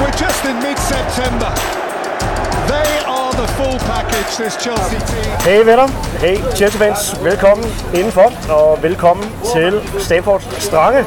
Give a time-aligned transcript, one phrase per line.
[0.00, 1.50] we're just in mid-September.
[2.74, 5.30] They are the full package, this Chelsea team.
[5.40, 5.88] Hey venner,
[6.20, 11.04] hey Chelsea-fans, velkommen indenfor, og velkommen til Stamford Strange.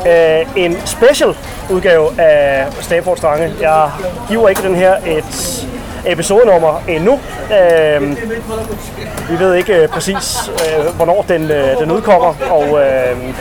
[0.00, 1.36] Uh, en special
[1.70, 3.52] udgave af Stamford Strange.
[3.60, 3.90] Jeg
[4.28, 5.66] giver ikke den her et
[6.06, 7.17] episodenummer endnu.
[7.52, 8.16] Øh,
[9.30, 13.34] vi ved ikke øh, præcis, øh, hvornår den, øh, den udkommer, og øh,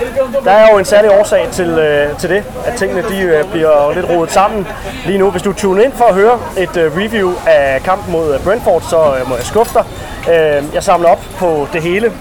[0.44, 3.94] der er jo en særlig årsag til, øh, til det, at tingene de, øh, bliver
[3.94, 4.68] lidt rodet sammen
[5.06, 5.32] lige nu.
[5.32, 8.82] Hvis du tuner ind for at høre et øh, review af kampen mod øh, Brentford,
[8.82, 9.86] så øh, må jeg skuffe dig.
[10.34, 12.12] Øh, jeg samler op på det hele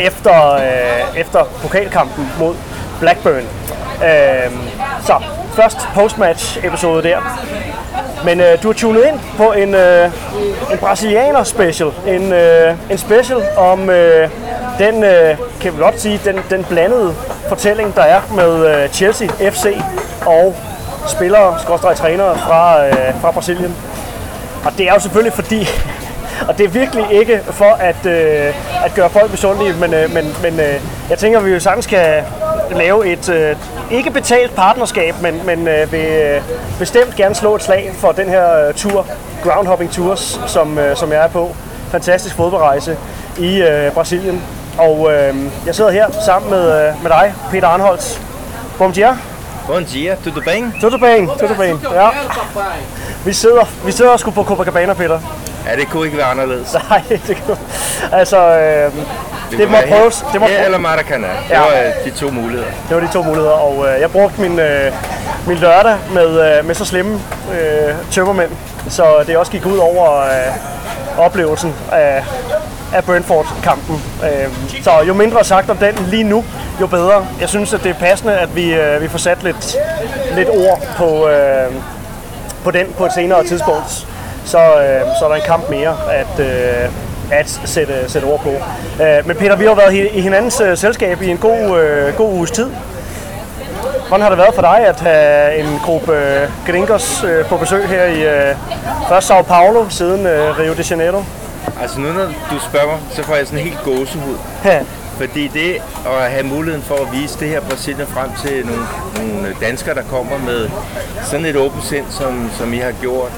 [0.00, 2.54] efter, øh, efter pokalkampen mod
[3.00, 3.46] Blackburn.
[4.04, 4.52] Øh,
[5.06, 5.22] så
[5.54, 7.18] først postmatch episode der.
[8.24, 10.10] Men øh, du har tunet ind på en, øh,
[10.72, 11.90] en brasilianer special.
[12.06, 14.28] En, øh, en special om øh,
[14.78, 17.14] den, øh, kan vi godt sige, den, den blandede
[17.48, 19.66] fortælling, der er med øh, Chelsea, FC
[20.26, 20.54] og
[21.08, 23.76] spillere, skorstræk trænere fra, øh, fra Brasilien.
[24.64, 25.68] Og det er jo selvfølgelig fordi,
[26.48, 28.54] og det er virkelig ikke for at, øh,
[28.84, 31.84] at gøre folk misundelige, men, øh, men, men øh, jeg tænker, at vi jo sagtens
[31.84, 32.24] skal
[32.70, 33.56] lave et øh,
[33.90, 36.42] ikke betalt partnerskab, men, men øh, vil øh,
[36.78, 39.06] bestemt gerne slå et slag for den her øh, tur,
[39.42, 41.56] Groundhopping Tours, som, øh, som jeg er på.
[41.90, 42.96] Fantastisk fodboldrejse
[43.38, 44.42] i øh, Brasilien.
[44.78, 48.20] Og øh, jeg sidder her sammen med, øh, med dig, Peter Arnholdt.
[48.78, 49.31] Bom dia.
[49.66, 50.72] Bom dia, tudo bem?
[50.80, 51.78] Tudo bem, tudo bem.
[51.94, 52.08] Ja.
[53.24, 55.20] Vi sidder, vi sidder sgu på Copacabana, Peter.
[55.70, 56.74] Ja, det kunne ikke være anderledes.
[56.90, 57.56] Nej, det kan
[58.12, 58.92] Altså, øh,
[59.50, 60.24] det, det må prøves.
[60.32, 61.26] Det, må her eller Maracanã.
[61.26, 61.60] Det Ja.
[61.60, 62.70] var øh, de to muligheder.
[62.88, 64.92] det var de to muligheder, og øh, jeg brugte min, øh,
[65.46, 67.20] min lørdag med, øh, med så slemme
[67.52, 68.50] øh, tømmermænd,
[68.88, 72.24] så det også gik ud over øh, oplevelsen af,
[72.94, 74.02] af Brentford-kampen.
[74.24, 76.44] Øh, så jo mindre sagt om den lige nu,
[76.80, 77.26] jo bedre.
[77.40, 79.76] Jeg synes, at det er passende, at vi, øh, vi får sat lidt,
[80.36, 81.72] lidt ord på, øh,
[82.64, 84.06] på den på et senere tidspunkt.
[84.44, 86.90] Så, øh, så er der en kamp mere at, øh,
[87.32, 88.50] at sætte, sætte ord på.
[89.04, 92.32] Øh, men Peter, vi har været i, hinandens øh, selskab i en god, øh, god
[92.32, 92.70] uges tid.
[94.08, 97.88] Hvordan har det været for dig at have en gruppe øh, gringos øh, på besøg
[97.88, 98.56] her i øh,
[99.08, 101.22] først Sao Paulo, siden øh, Rio de Janeiro?
[101.80, 104.36] Altså nu når du spørger mig, så får jeg sådan helt gåsehud.
[104.64, 104.82] Ja.
[105.16, 108.86] Fordi det at have muligheden for at vise det her Brasilien frem til nogle,
[109.16, 110.70] nogle danskere, der kommer med
[111.24, 113.32] sådan et åbent sind, som, som I har gjort,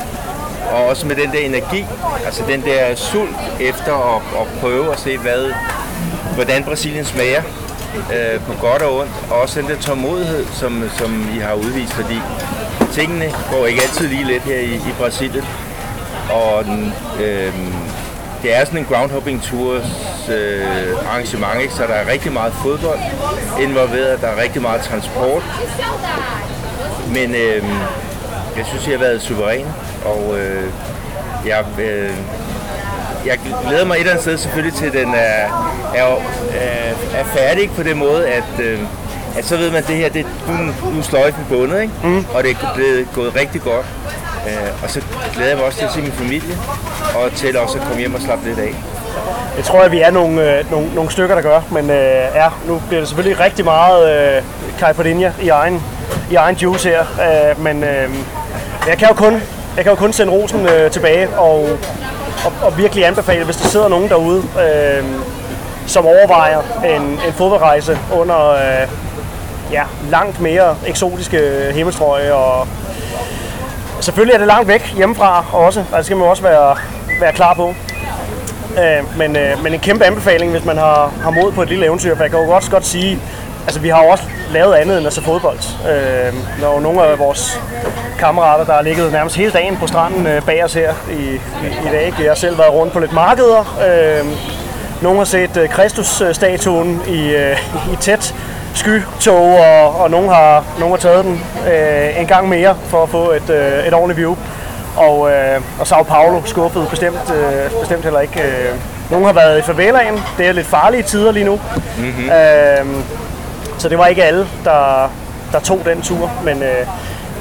[0.72, 1.86] og også med den der energi,
[2.24, 5.52] altså den der sult efter at, at prøve at se, hvad,
[6.34, 7.42] hvordan Brasilien smager
[8.14, 11.92] øh, på godt og ondt, og også den der tålmodighed, som, som I har udvist,
[11.92, 12.18] fordi
[12.92, 15.44] tingene går ikke altid lige let her i, i Brasilien,
[16.30, 16.64] og
[17.20, 17.54] øh,
[18.44, 19.84] det er sådan en groundhopping tours
[20.28, 21.74] øh, arrangement, ikke?
[21.74, 22.98] så der er rigtig meget fodbold
[23.60, 25.42] involveret, der er rigtig meget transport,
[27.08, 27.64] men øh,
[28.56, 29.66] jeg synes, jeg har været suveræn,
[30.04, 30.70] og øh,
[31.46, 32.10] jeg, øh,
[33.26, 36.04] jeg glæder mig et eller andet sted selvfølgelig til, at den er, er,
[36.54, 38.78] er, er færdig på den måde, at, øh,
[39.36, 40.54] at så ved man, at det her, det, nu,
[40.90, 41.94] nu er sløjfen bundet, ikke?
[42.04, 42.26] Mm.
[42.34, 43.86] og det er blevet gået rigtig godt.
[44.46, 45.00] Øh, og så
[45.34, 46.56] glæder jeg mig også til at se min familie,
[47.14, 48.74] og til også at komme hjem og slappe lidt af.
[49.56, 51.60] Jeg tror at vi er nogle, øh, nogle, nogle stykker, der gør.
[51.70, 54.42] Men øh, ja, nu bliver det selvfølgelig rigtig meget øh,
[54.78, 55.82] caipirinha i egen,
[56.30, 57.00] i egen juice her.
[57.00, 58.10] Øh, men øh,
[58.88, 59.32] jeg kan jo kun,
[59.76, 61.68] jeg kan jo kun sende rosen øh, tilbage og,
[62.44, 65.04] og, og virkelig anbefale, hvis der sidder nogen derude, øh,
[65.86, 68.88] som overvejer en, en fodboldrejse under øh,
[69.72, 72.68] ja, langt mere eksotiske himmelstrøg og
[74.04, 76.76] Selvfølgelig er det langt væk hjemmefra også, og det skal man også være,
[77.20, 77.74] være klar på.
[78.78, 81.86] Øh, men, øh, men en kæmpe anbefaling, hvis man har, har mod på et lille
[81.86, 83.18] eventyr, for jeg kan jo også godt sige,
[83.64, 85.58] altså vi har jo også lavet andet end at se fodbold.
[85.90, 87.60] Øh, når nogle af vores
[88.18, 91.88] kammerater, der har ligget nærmest hele dagen på stranden øh, bag os her i, i,
[91.88, 92.14] i dag.
[92.18, 93.78] Jeg har selv været rundt på lidt markeder.
[93.88, 94.26] Øh,
[95.02, 97.58] nogle har set øh, Kristus-statuen i, øh,
[97.92, 98.34] i tæt
[98.74, 101.40] skytog, og, og nogle, har, nogle har taget den
[101.72, 104.36] øh, en gang mere for at få et, øh, et ordentligt view.
[104.96, 108.42] Og, øh, og Sao Paulo skuffede bestemt, øh, bestemt heller ikke.
[108.42, 108.74] Øh.
[109.10, 110.20] Nogle har været i favelaen.
[110.38, 111.60] Det er lidt farlige tider lige nu.
[111.98, 112.30] Mm-hmm.
[112.30, 113.04] Øh,
[113.78, 115.10] så det var ikke alle, der,
[115.52, 116.30] der tog den tur.
[116.44, 116.86] Men øh,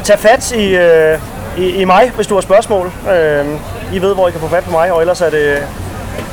[0.04, 1.20] tag fat i, øh,
[1.58, 2.92] i, i mig, hvis du har spørgsmål.
[3.12, 3.46] Øh,
[3.94, 5.68] I ved, hvor I kan få fat på mig, og ellers er det,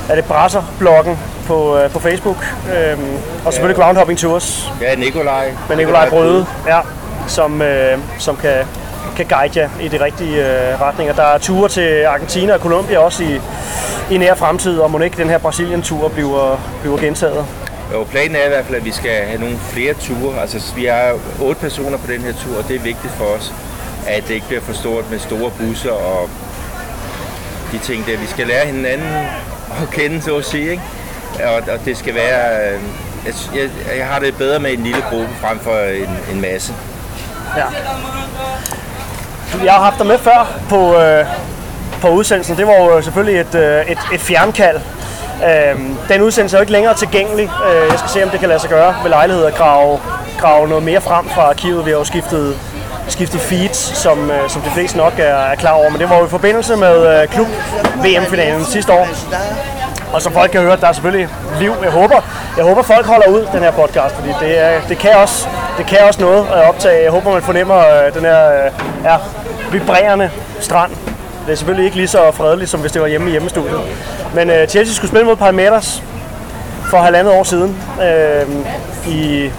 [0.08, 2.36] er det Brasser-bloggen på, øh, på Facebook.
[2.76, 2.98] Øh,
[3.44, 5.52] og selvfølgelig Groundhopping Tours Ja, Nikolaj.
[5.68, 6.78] med Nikolaj Brøde, ja,
[7.26, 8.56] som, øh, som kan,
[9.16, 11.14] kan guide jer i de rigtige øh, retninger.
[11.14, 13.40] Der er ture til Argentina og Colombia også i,
[14.10, 17.44] i nær fremtid, og må ikke den her Brasilien-tur bliver, bliver gentaget.
[17.92, 20.40] Jo, planen er i hvert fald, at vi skal have nogle flere ture.
[20.40, 21.12] Altså, vi er
[21.42, 23.52] otte personer på den her tur, og det er vigtigt for os.
[24.06, 26.28] at det ikke bliver for stort med store busser og
[27.72, 28.16] de ting der.
[28.18, 29.08] Vi skal lære hinanden
[29.82, 30.70] at kende, så at sige.
[30.70, 30.82] Ikke?
[31.44, 32.72] Og, og det skal være...
[32.72, 32.80] Øh,
[33.26, 36.74] jeg, jeg, jeg har det bedre med en lille gruppe frem for en, en masse.
[37.56, 37.64] Ja.
[39.64, 41.26] Jeg har haft dig med før på, øh,
[42.00, 42.56] på udsendelsen.
[42.56, 44.80] Det var jo øh, selvfølgelig et, øh, et, et fjernkald.
[45.44, 47.50] Øh, den udsendelse er jo ikke længere tilgængelig.
[47.70, 50.00] Øh, jeg skal se, om det kan lade sig gøre ved lejlighed at grave,
[50.38, 51.86] grave noget mere frem fra arkivet.
[51.86, 52.58] Vi har jo skiftet,
[53.10, 55.90] skiftet feeds, som, øh, som de fleste nok er, er klar over.
[55.90, 57.46] Men det var jo i forbindelse med øh, klub
[57.96, 59.08] VM-finalen sidste år.
[60.12, 61.28] Og som folk kan høre, der er selvfølgelig
[61.60, 61.72] liv.
[61.82, 62.20] Jeg håber,
[62.56, 65.48] jeg håber folk holder ud den her podcast, fordi det, er, det, kan, også,
[65.78, 67.02] det kan også noget at optage.
[67.02, 68.70] Jeg håber, man fornemmer øh, den her øh,
[69.04, 69.16] ja,
[69.72, 70.30] vibrerende
[70.60, 70.90] strand.
[71.46, 73.80] Det er selvfølgelig ikke lige så fredeligt, som hvis det var hjemme i hjemmestudiet.
[74.34, 76.02] Men øh, Chelsea skulle spille mod Palmeiras
[76.90, 77.76] for halvandet år siden.
[78.02, 78.46] Øh,
[79.08, 79.50] I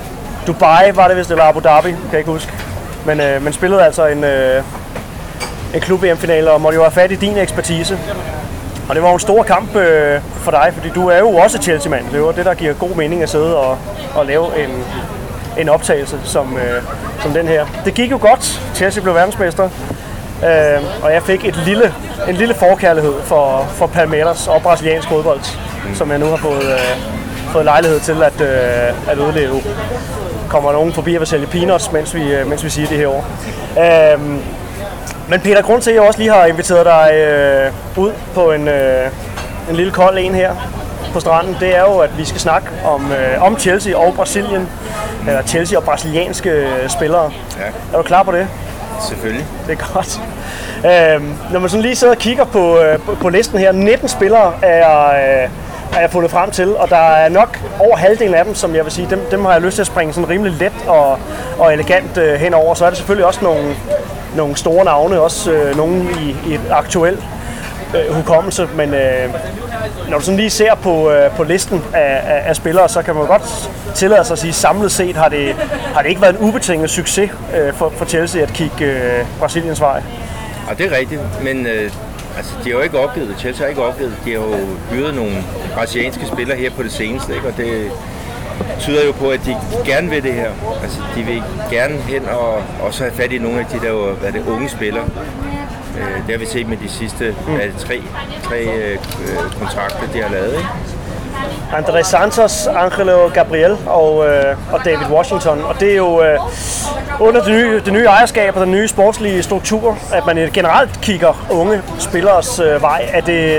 [0.48, 2.54] Dubai var det, hvis det var Abu Dhabi, kan jeg ikke huske.
[3.06, 4.64] Men øh, men spillede altså en, øh,
[5.74, 8.00] en klub VM-finale og måtte jo have fat i din ekspertise.
[8.90, 11.62] Og det var jo en stor kamp øh, for dig, fordi du er jo også
[11.62, 12.06] Chelsea-mand.
[12.12, 13.78] Det var det, der giver god mening at sidde og,
[14.16, 14.84] og lave en,
[15.58, 16.84] en optagelse som, øh,
[17.22, 17.66] som den her.
[17.86, 18.62] Det gik jo godt.
[18.76, 19.70] Chelsea blev verdensmester.
[20.46, 21.94] Øh, og jeg fik et lille,
[22.30, 25.40] en lille forkærlighed for, for Palmeiras og brasiliansk fodbold,
[25.88, 25.96] mm.
[25.96, 26.98] som jeg nu har fået, øh,
[27.52, 29.62] fået lejlighed til at, øh, at udleve.
[30.52, 33.08] Kommer nogen forbi og vil sælge peanuts, mens vi, øh, mens vi siger det her
[33.08, 33.26] år.
[33.80, 34.22] Øh,
[35.30, 38.68] men Peter, grund til, at jeg også lige har inviteret dig øh, ud på en,
[38.68, 39.10] øh,
[39.70, 40.56] en lille kold en her
[41.14, 44.70] på stranden, det er jo, at vi skal snakke om, øh, om Chelsea og Brasilien.
[45.28, 47.32] Eller Chelsea og brasilianske øh, spillere.
[47.60, 47.94] Ja.
[47.94, 48.48] Er du klar på det?
[49.08, 49.46] Selvfølgelig.
[49.68, 50.22] Det er godt.
[50.78, 54.08] Øh, når man sådan lige sidder og kigger på, øh, på, på listen her, 19
[54.08, 55.08] spillere er,
[55.44, 55.50] øh,
[55.96, 58.84] er jeg fundet frem til, og der er nok over halvdelen af dem, som jeg
[58.84, 61.20] vil sige, dem, dem har jeg lyst til at springe sådan rimelig let og,
[61.60, 62.74] og elegant øh, henover.
[62.74, 63.76] Så er der selvfølgelig også nogle,
[64.36, 67.20] nogle store navne, også øh, nogle i, i et aktuelt
[67.96, 69.30] øh, hukommelse, men øh,
[70.10, 73.16] når du sådan lige ser på, øh, på listen af, af, af spillere, så kan
[73.16, 75.56] man godt tillade sig at sige, at samlet set har det,
[75.94, 79.82] har det ikke været en ubetinget succes øh, for, for Chelsea at kigge øh, Brasiliens
[79.82, 80.04] vej.
[80.70, 81.92] Og det er rigtigt, men øh,
[82.38, 83.40] altså, de har jo ikke opgivet det.
[83.40, 84.26] Chelsea har ikke opgivet det.
[84.26, 84.56] De har jo
[84.92, 85.44] hyret nogle
[85.74, 87.48] brasilianske spillere her på det seneste, ikke?
[87.48, 87.92] og det
[88.80, 90.52] tyder jo på, at de gerne vil det her.
[90.84, 94.32] Altså, de vil gerne hen og også have fat i nogle af de der hvad
[94.32, 95.06] det, unge spillere.
[95.98, 97.56] Øh, det har vi set med de sidste mm.
[97.56, 98.02] er det, tre,
[98.44, 98.98] tre øh,
[99.60, 100.54] kontrakter, de har lavet.
[100.54, 100.68] Ikke?
[101.72, 105.62] André Santos, Angelo Gabriel og, øh, og David Washington.
[105.62, 106.40] Og det er jo øh,
[107.22, 111.48] under det nye, det nye ejerskab og den nye sportslige struktur, at man generelt kigger
[111.52, 113.10] unge spillers øh, vej.
[113.14, 113.58] Er det,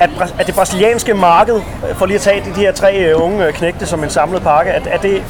[0.00, 1.60] at, at det brasilianske marked,
[1.94, 4.70] for lige at tage de, de her tre øh, unge knægte som en samlet pakke,
[4.70, 5.22] at, er, det,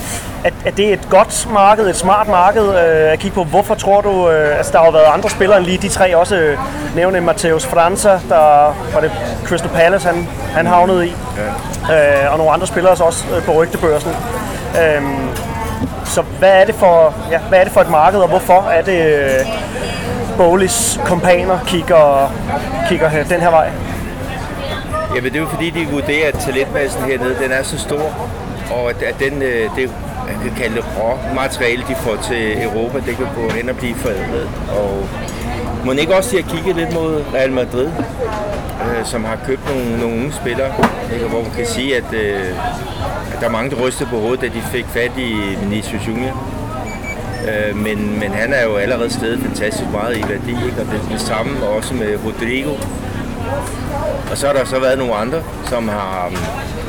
[0.45, 3.45] at, er det et godt marked, et smart marked øh, at kigge på?
[3.45, 6.17] Hvorfor tror du, øh, altså der har jo været andre spillere end lige de tre,
[6.17, 6.59] også øh,
[6.97, 9.13] nævne Mateus França, der var det
[9.45, 11.11] Crystal Palace, han, han havnede i,
[11.93, 14.11] øh, og nogle andre spillere også øh, på rygtebørsen.
[14.83, 15.03] Øh,
[16.41, 19.01] hvad er, det for, ja, hvad er det for et marked, og hvorfor er det
[19.07, 22.33] øh, kompaner kigger,
[22.89, 23.71] kigger her, den her vej?
[25.15, 28.31] Jamen det er jo fordi, de vurderer, at talentmassen hernede, den er så stor,
[28.71, 29.83] og at, at den, øh, det,
[30.29, 33.77] jeg kan kalde det rå materiale, de får til Europa, det kan gå hen og
[33.77, 34.49] blive forædlet.
[34.79, 35.09] Og
[35.85, 40.17] må ikke også at kigge lidt mod Real Madrid, øh, som har købt nogle, nogle
[40.17, 40.73] unge spillere,
[41.15, 41.27] ikke?
[41.27, 44.47] hvor man kan sige, at, øh, at der er mange, der rystede på hovedet, da
[44.47, 46.37] de fik fat i Vinicius Junior.
[47.49, 50.81] Øh, men, men han er jo allerede stedet fantastisk meget i værdi, ikke?
[50.81, 52.75] og det, det samme også med Rodrigo,
[54.31, 56.33] og så har der så været nogle andre, som, har,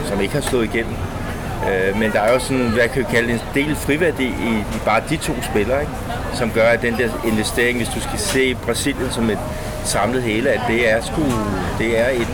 [0.06, 0.94] som ikke har slået igennem.
[1.70, 4.80] Øh, men der er jo sådan, hvad jeg vi kalde en del friværdi i, i
[4.86, 5.94] bare de to spillere, ikke?
[6.34, 9.40] som gør, at den der investering, hvis du skal se Brasilien som et
[9.84, 11.22] samlet hele, at det er sgu,
[11.80, 12.28] det er et,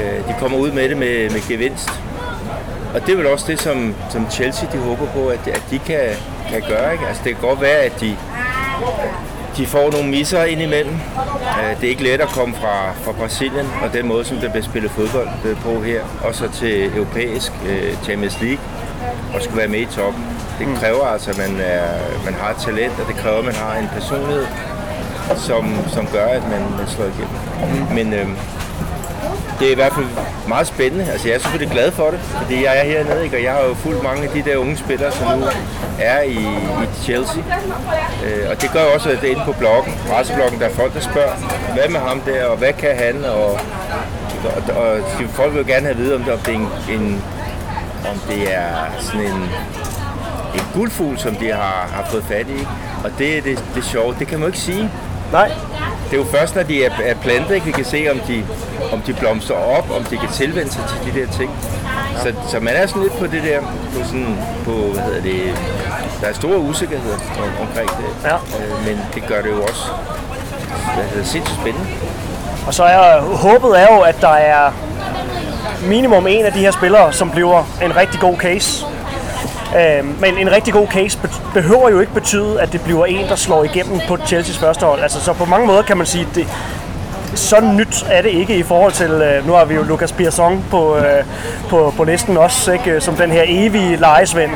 [0.00, 1.90] øh, de kommer ud med det med, med gevinst.
[2.94, 5.78] Og det er vel også det, som, som Chelsea de håber på, at, at de
[5.78, 6.00] kan,
[6.48, 6.92] kan gøre.
[6.92, 7.06] Ikke?
[7.06, 8.16] Altså, det kan godt være, at de,
[9.56, 10.94] de får nogle misser indimellem.
[10.94, 14.50] Øh, det er ikke let at komme fra, fra Brasilien, og den måde, som der
[14.50, 18.64] bliver spillet fodbold på her, og så til europæisk uh, Champions League,
[19.34, 20.24] og skulle være med i toppen.
[20.58, 20.76] Det mm.
[20.76, 21.88] kræver altså, at man, er,
[22.24, 24.46] man har et talent, og det kræver, at man har en personlighed,
[25.36, 27.38] som, som gør, at man, man slår igennem.
[27.88, 27.94] Mm.
[27.94, 28.28] Men øh,
[29.62, 30.06] det er i hvert fald
[30.48, 31.04] meget spændende.
[31.12, 33.36] Altså, jeg er selvfølgelig glad for det, fordi jeg er hernede, ikke?
[33.36, 35.44] og jeg har jo fulgt mange af de der unge spillere, som nu
[36.00, 36.42] er i,
[36.82, 37.42] i Chelsea.
[38.24, 40.94] Øh, og det gør også, at det er inde på bloggen, pressebloggen, der er folk,
[40.94, 41.34] der spørger,
[41.74, 43.50] hvad med ham der, og hvad kan han, og,
[44.56, 45.00] og, og
[45.30, 47.22] folk vil jo gerne have at vide, om det, om det er en, en
[48.12, 48.68] om det er
[49.00, 49.48] sådan en
[50.54, 52.66] en guldfugl, som de har, har fået fat i.
[53.04, 54.14] Og det er det, det sjove.
[54.18, 54.90] Det kan man jo ikke sige.
[55.32, 55.48] Nej,
[56.04, 58.44] Det er jo først, når de er, er plantet, ikke, vi kan se, om de,
[58.92, 61.50] om de blomstrer op, om de kan tilvende sig til de der ting.
[62.22, 65.58] Så, så man er sådan lidt på det der, på sådan, på, hvad hedder det,
[66.20, 68.28] der er store usikkerheder om, omkring det.
[68.28, 68.34] Ja.
[68.34, 69.82] Øh, men det gør det jo også
[70.94, 71.86] hvad hedder, sindssygt spændende.
[72.66, 74.72] Og så er håbet er jo, at der er
[75.86, 78.86] minimum en af de her spillere, som bliver en rigtig god case.
[79.76, 81.18] Øh, men en rigtig god case
[81.54, 85.02] behøver jo ikke betyde, at det bliver en, der slår igennem på Chelseas første hold.
[85.02, 86.46] Altså, så på mange måder kan man sige, at det,
[87.34, 90.64] så nyt er det ikke i forhold til, øh, nu har vi jo Lucas Pierson
[90.70, 91.24] på, øh,
[91.68, 94.50] på, på listen også, ikke, øh, som den her evige lejesvend.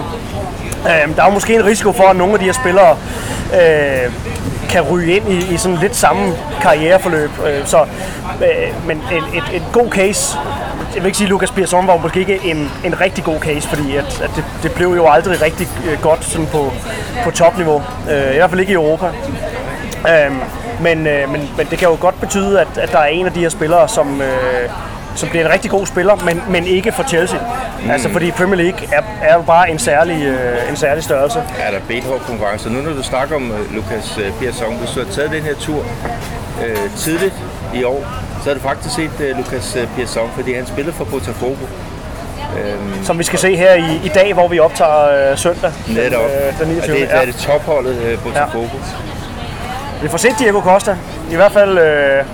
[0.84, 2.96] Øh, der er jo måske en risiko for, at nogle af de her spillere
[3.54, 4.12] øh,
[4.68, 7.30] kan ryge ind i, i sådan lidt samme karriereforløb.
[7.46, 7.80] Øh, så,
[8.40, 10.38] øh, men en, et, et god case,
[10.94, 13.68] jeg vil ikke sige, at Lucas Pierson var måske ikke en, en rigtig god case,
[13.68, 16.72] fordi at, at det, det blev jo aldrig rigtig øh, godt sådan på,
[17.24, 17.82] på topniveau.
[18.10, 19.06] Øh, I hvert fald ikke i Europa.
[20.08, 20.40] Øhm,
[20.80, 23.32] men, øh, men, men det kan jo godt betyde, at, at der er en af
[23.32, 24.70] de her spillere, som, øh,
[25.14, 27.38] som bliver en rigtig god spiller, men, men ikke for Chelsea.
[27.84, 27.90] Mm.
[27.90, 31.38] Altså fordi Premier League er, er jo bare en særlig, øh, en særlig størrelse.
[31.60, 32.70] er der benhård konkurrence.
[32.70, 35.54] Nu når du snakker om uh, Lukas uh, Persson, hvis du har taget den her
[35.54, 37.34] tur uh, tidligt
[37.74, 38.04] i år,
[38.46, 41.66] så har du faktisk set uh, Lukas uh, Persson, fordi han spillede for Botafogo.
[43.02, 45.72] Som vi skal se her i, i dag, hvor vi optager øh, søndag.
[45.88, 46.22] Netop.
[46.22, 46.94] Den, øh, den 29.
[46.94, 47.20] Og det, ja.
[47.20, 48.76] er det topholdet uh, Botafogo.
[50.02, 50.96] Vi får set Diego Costa,
[51.30, 52.24] i hvert fald øh,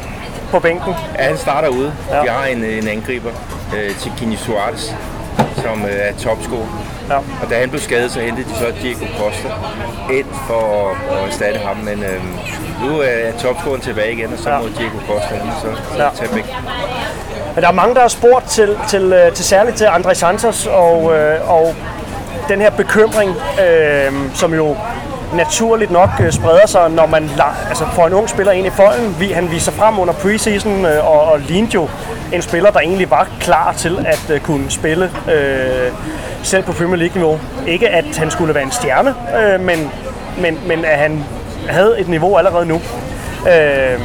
[0.51, 0.95] på bænken.
[1.19, 1.93] Ja, han starter ude.
[2.11, 2.17] Ja.
[2.17, 2.23] Ja.
[2.23, 3.31] De har en, en angriber,
[3.73, 4.95] uh, Chiquini Suarez,
[5.63, 6.67] som uh, er topscorer.
[7.13, 7.17] Ja.
[7.17, 9.49] Og da han blev skadet, så hentede de så Diego Costa
[10.13, 11.77] ind for at, at erstatte ham.
[11.77, 12.21] Men øh,
[12.87, 14.59] nu er topscoren tilbage igen, og så Ja.
[14.59, 16.05] må Diego Costa han så Ja.
[16.05, 16.11] ja.
[16.15, 16.45] tage væk.
[17.55, 20.67] Men der er mange, der har spurgt til, til, øh, til særligt til André Santos
[20.67, 21.75] og, øh, og
[22.49, 23.31] den her bekymring,
[23.67, 24.77] øh, som jo
[25.35, 27.31] naturligt nok øh, spreder sig, når man
[27.69, 29.17] altså får en ung spiller ind i folden.
[29.19, 31.89] Vi, han viser frem under preseason øh, og, og lignede jo
[32.33, 35.93] en spiller, der egentlig var klar til at øh, kunne spille øh,
[36.43, 37.41] selv på Premier League-niveau.
[37.67, 39.91] Ikke at han skulle være en stjerne, øh, men,
[40.39, 41.25] men, men at han
[41.69, 42.81] havde et niveau allerede nu.
[43.51, 44.01] Øh,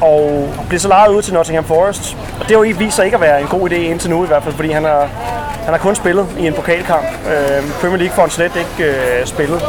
[0.00, 2.16] og blev så lejet ud til Nottingham Forest.
[2.40, 4.26] Og det har jo vist sig ikke at være en god idé indtil nu i
[4.26, 5.08] hvert fald, fordi han har,
[5.64, 7.04] han har kun spillet i en pokalkamp.
[7.04, 9.62] Øh, Premier League får han slet ikke øh, spillet.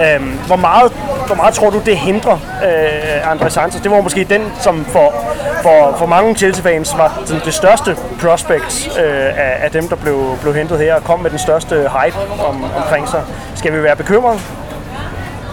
[0.00, 0.92] Øh, hvor, meget,
[1.26, 3.80] hvor meget tror du, det hindrer øh, André Santos?
[3.80, 5.31] Det var måske den, som for,
[5.62, 10.38] for, for mange Chelsea-fans var sådan det største prospect øh, af, af dem, der blev,
[10.42, 12.16] blev hentet her og kom med den største hype
[12.48, 13.22] om, omkring sig.
[13.54, 14.40] Skal vi være bekymrede?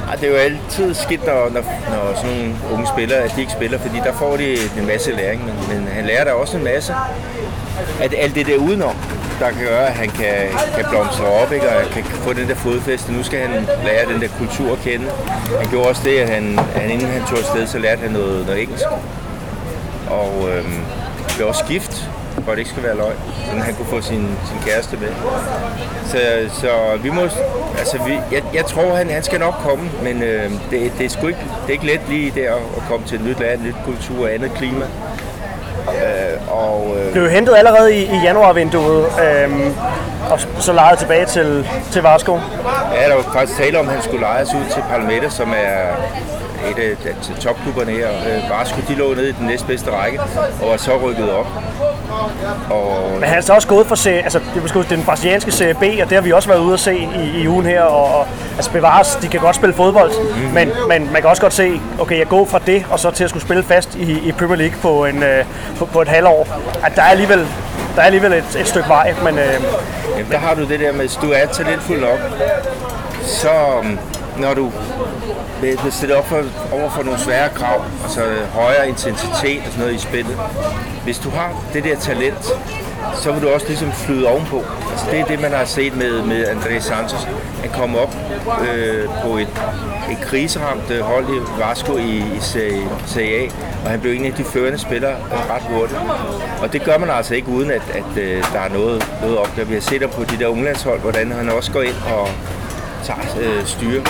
[0.10, 3.40] Ej, det er jo altid skidt, når, når, når sådan nogle unge spillere, at de
[3.42, 6.58] ikke spiller, fordi der får de en masse læring, men, men han lærer der også
[6.58, 6.94] en masse.
[8.02, 8.96] At alt det der udenom,
[9.40, 10.36] der kan gøre, at han kan,
[10.76, 11.70] kan blomstre op, ikke?
[11.70, 13.14] og kan få den der fodfæste.
[13.14, 15.06] Nu skal han lære den der kultur at kende.
[15.60, 18.46] Han gjorde også det, at han, han inden han tog afsted, så lærte han noget,
[18.46, 18.86] noget engelsk.
[20.10, 20.82] Og øhm,
[21.36, 22.10] blev også gift,
[22.44, 25.08] for at det ikke skal være løgn, så han kunne få sin, sin kæreste med.
[26.06, 26.20] Så,
[26.62, 26.68] så
[27.04, 27.22] vi må,
[27.80, 31.10] altså vi, jeg, jeg tror, han, han skal nok komme, men øh, det, det, er
[31.10, 33.76] sgu ikke, det er ikke let lige der at, komme til et nyt land, nyt
[33.86, 34.86] kultur og andet klima.
[35.88, 39.74] Øh, og øh, blev hentet allerede i, i januarvinduet, øhm,
[40.30, 42.40] og så lejet tilbage til, til Varsko.
[42.96, 45.96] ja, der var faktisk tale om, at han skulle lejes ud til Palmeiras, som er
[46.68, 48.10] et af til topklubberne her.
[48.10, 50.20] Øh, Varsko, de lå nede i den næstbedste række,
[50.62, 51.48] og var så rykket op.
[52.70, 55.74] Og Men han er så også gået for serie, altså, det er den brasilianske Serie
[55.74, 57.82] B, og det har vi også været ude at se i, i ugen her.
[57.82, 60.54] Og, og, altså bevares, de kan godt spille fodbold, mm.
[60.54, 63.24] men, men man kan også godt se, okay, jeg går fra det, og så til
[63.24, 65.46] at skulle spille fast i, i Premier League på, en, øh,
[65.78, 66.48] på, på et halvår.
[66.84, 67.48] At der er alligevel,
[67.96, 69.54] der er alligevel et, et stykke vej, men øh,
[70.18, 72.20] Jamen, der har du det der med, hvis du er talentfuld nok,
[73.24, 73.50] så
[74.40, 74.72] når du
[75.60, 79.80] bliver stillet op for, over for nogle svære krav, altså øh, højere intensitet og sådan
[79.80, 80.38] noget i spillet,
[81.04, 82.46] hvis du har det der talent,
[83.16, 84.64] så vil du også ligesom flyde ovenpå.
[84.92, 87.28] Altså, det er det, man har set med, med André Santos.
[87.62, 88.16] Han kom op
[88.74, 89.48] øh, på et,
[90.12, 92.40] et kriseramt øh, hold i Vasco i, i
[93.06, 93.50] Serie, A,
[93.84, 96.00] og han blev en af de førende spillere øh, ret hurtigt.
[96.62, 99.50] Og det gør man altså ikke uden, at, at øh, der er noget, noget op
[99.56, 99.66] der.
[99.66, 102.30] Vi har set ham på de der unglandshold, hvordan han også går ind og
[103.04, 104.02] tager øh, styre.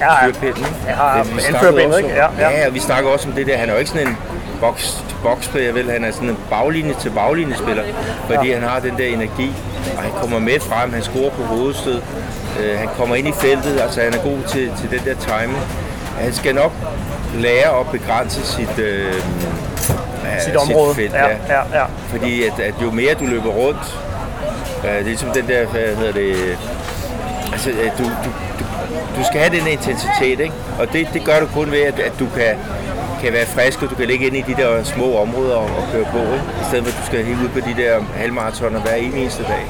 [0.00, 0.18] Ja, ja.
[0.20, 0.76] styrepinden, ikke?
[0.88, 2.16] Ja, Det- vi anfører snakkede bændet, også ikke?
[2.16, 2.60] Ja, ja.
[2.60, 3.56] ja, og vi snakker også om det der.
[3.56, 4.16] Han er jo ikke sådan en
[4.60, 5.90] boks, boksspiller, vel?
[5.90, 7.82] Han er sådan en baglinje til baglinjespiller,
[8.26, 8.54] fordi ja.
[8.58, 9.52] han har den der energi,
[9.96, 12.00] og han kommer med frem, han scorer på hovedstød,
[12.60, 15.58] øh, han kommer ind i feltet, altså han er god til, til den der timing.
[16.18, 16.72] Han skal nok
[17.34, 19.12] lære at begrænse sit, øh,
[20.40, 20.94] sit område.
[20.94, 21.84] felt, ja, ja, ja.
[22.08, 23.98] fordi at, at jo mere du løber rundt,
[24.84, 26.58] øh, det er ligesom den der, hvad hedder det,
[27.52, 30.54] altså, du, du, du, du skal have den intensitet, ikke?
[30.80, 32.56] Og det, det gør du kun ved, at, at du kan,
[33.22, 35.84] kan være frisk, og du kan ligge ind i de der små områder og, og
[35.92, 36.44] køre på, ikke?
[36.62, 39.64] i stedet for at du skal helt ud på de der halvmaratoner hver eneste dag.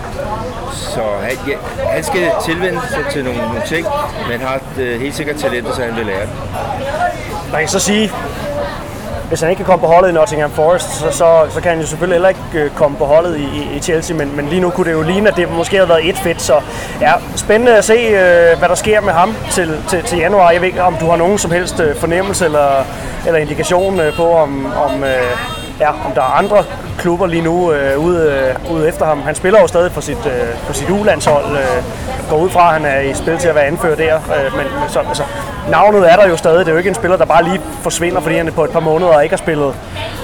[0.73, 3.87] Så han, ja, han skal tilvende sig til nogle, nogle ting,
[4.31, 6.31] men har et, helt sikkert talent, så han vil lære det.
[7.53, 8.12] Man kan så sige,
[9.33, 11.81] hvis han ikke kan komme på holdet i Nottingham Forest, så, så, så kan han
[11.81, 14.71] jo selvfølgelig heller ikke øh, komme på holdet i, i Chelsea, men, men lige nu
[14.71, 16.61] kunne det jo ligne, at det måske har været et fedt, så
[17.01, 20.51] ja, spændende at se, øh, hvad der sker med ham til, til, til januar.
[20.51, 22.85] Jeg ved ikke, om du har nogen som helst øh, fornemmelse eller,
[23.27, 25.05] eller indikation øh, på, om, om,
[25.81, 26.64] ja, om der er andre
[26.99, 29.23] klubber lige nu øh, ude, øh, ude efter ham.
[29.23, 31.83] Han spiller jo stadig på sit, øh, på sit U-landshold, øh,
[32.31, 34.67] går ud fra, at han er i spil til at være anfører der, øh, men,
[34.88, 35.23] så, altså,
[35.71, 36.59] navnet er der jo stadig.
[36.59, 38.81] Det er jo ikke en spiller, der bare lige forsvinder, fordi han på et par
[38.81, 39.75] måneder ikke har spillet,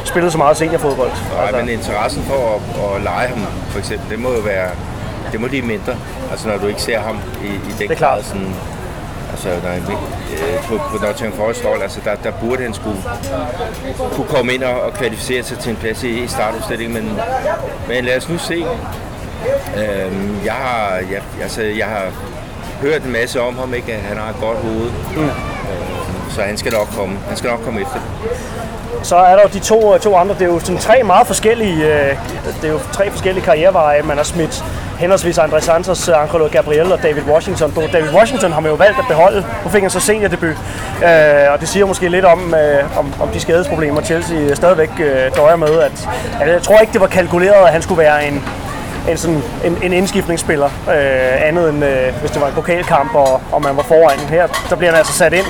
[0.05, 1.11] spillet så meget seniorfodbold.
[1.11, 1.57] Nej, altså.
[1.57, 4.69] men interessen for at, at lege ham, for eksempel, det må jo være,
[5.33, 5.95] det må de mindre.
[6.31, 8.55] Altså når du ikke ser ham i, i den grad sådan,
[9.31, 12.97] Altså, når han, øh, på, på Nottingham Forest hold, altså, der, der burde han skulle
[14.13, 17.19] kunne komme ind og, og kvalificere sig til en plads i, i startudstillingen, men,
[17.89, 18.65] men lad os nu se.
[19.77, 22.13] Øhm, jeg, har, jeg, altså, jeg har
[22.81, 23.93] hørt en masse om ham, ikke?
[23.93, 24.91] at han har et godt hoved.
[25.17, 25.23] Mm.
[25.23, 25.31] Øhm,
[26.31, 27.19] så han skal nok komme.
[27.29, 28.37] Han skal nok komme efter det.
[29.07, 30.35] Så er der jo de to, to andre.
[30.35, 32.17] Det er jo sådan tre meget forskellige, øh,
[32.63, 34.65] det er jo tre forskellige karriereveje, man har smidt
[34.99, 37.71] henholdsvis André Santos, øh, Angelo Gabriel og David Washington.
[37.93, 39.45] David Washington har man jo valgt at beholde.
[39.65, 40.57] Nu fik han så seniordebut,
[41.05, 44.91] øh, og det siger måske lidt om, øh, om, om de skadesproblemer, Chelsea øh, stadigvæk
[45.01, 45.79] øh, døjer med.
[45.79, 46.09] At,
[46.41, 48.45] at jeg tror ikke, det var kalkuleret, at han skulle være en,
[49.09, 53.41] en, sådan, en, en indskiftningsspiller, øh, andet end øh, hvis det var en pokalkamp, og,
[53.53, 54.19] og man var foran.
[54.19, 55.47] Her der bliver han altså sat ind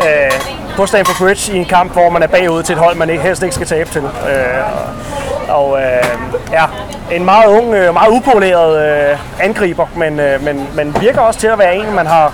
[0.00, 3.10] øh, på Stamford Bridge i en kamp, hvor man er bagud til et hold, man
[3.10, 4.02] ikke, helst ikke skal tabe til.
[4.02, 6.04] Øh, og øh,
[6.52, 6.64] ja,
[7.12, 8.72] en meget ung, øh, meget upoleret
[9.10, 12.32] øh, angriber, men, øh, men, men virker også til at være en, man har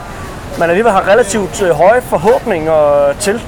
[0.59, 3.43] man alligevel har relativt øh, høje forhåbninger til.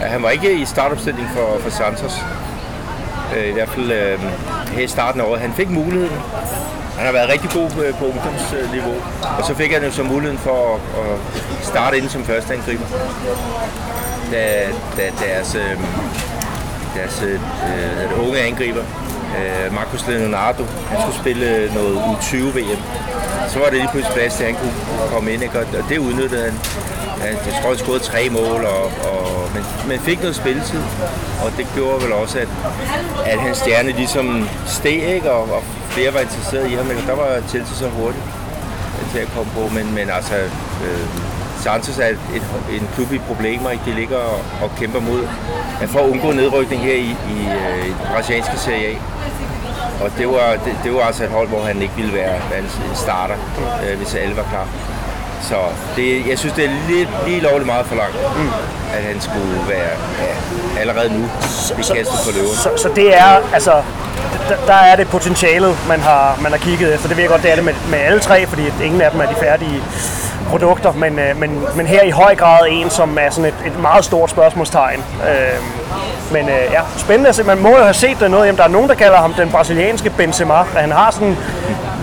[0.00, 2.24] Ja, han var ikke i startopstilling for, for Santos.
[3.36, 4.20] Øh, I hvert fald øh,
[4.72, 5.40] her i starten af året.
[5.40, 6.22] Han fik muligheden.
[6.96, 8.96] Han har været rigtig god på, øh, på ungdomsniveau.
[9.38, 11.18] Og så fik han jo så muligheden for at, at
[11.66, 12.86] starte ind som første angriber.
[14.32, 15.80] Da, da deres, øh,
[16.94, 17.40] deres øh,
[18.26, 18.84] unge angriber,
[19.38, 22.80] øh, Marcus Leonardo, han skulle spille noget U20-VM.
[23.48, 25.58] Så var det lige pludselig plads til, at han kunne komme ind, ikke?
[25.58, 26.54] og det udnyttede han.
[27.22, 30.82] Jeg tror, han scorede tre mål, og, og, men, men fik noget spilletid,
[31.44, 32.48] og det gjorde vel også, at,
[33.26, 35.30] at hans stjerne ligesom steg, ikke?
[35.30, 38.24] Og, og flere var interesseret i ham, men der var Chelsea så hurtigt
[39.12, 40.34] til at komme på, men, men altså,
[40.86, 41.06] øh,
[41.66, 42.42] Santos er et, et,
[42.76, 43.84] en klub i problemer, ikke?
[43.86, 45.22] de ligger og, og kæmper mod,
[45.82, 48.94] at for at undgå nedrykning her i, i, øh, i den brasilianske Serie A.
[50.04, 52.60] Og det var, det, det var altså et hold, hvor han ikke ville være, være
[52.60, 53.34] en starter,
[53.84, 54.68] øh, hvis alle var klar.
[55.42, 55.56] Så
[55.96, 58.50] det, jeg synes, det er lidt, lige lovligt meget for langt, mm.
[58.96, 60.32] at han skulle være ja,
[60.80, 61.28] allerede nu
[61.74, 62.56] blive kastet på løven.
[62.56, 63.82] Så, så det er, altså,
[64.48, 67.08] der, der er det potentialet, man har, man har kigget efter.
[67.08, 69.20] Det ved jeg godt, det er det med, med alle tre, fordi ingen af dem
[69.20, 69.82] er de færdige
[70.50, 73.80] produkter, men, øh, men, men her i høj grad en, som er sådan et, et
[73.80, 74.98] meget stort spørgsmålstegn.
[74.98, 75.62] Øh,
[76.32, 77.42] men øh, ja, spændende at se.
[77.44, 78.46] Man må jo have set det noget.
[78.46, 80.54] Jamen, der er nogen, der kalder ham den brasilianske Benzema.
[80.54, 81.36] Han har sådan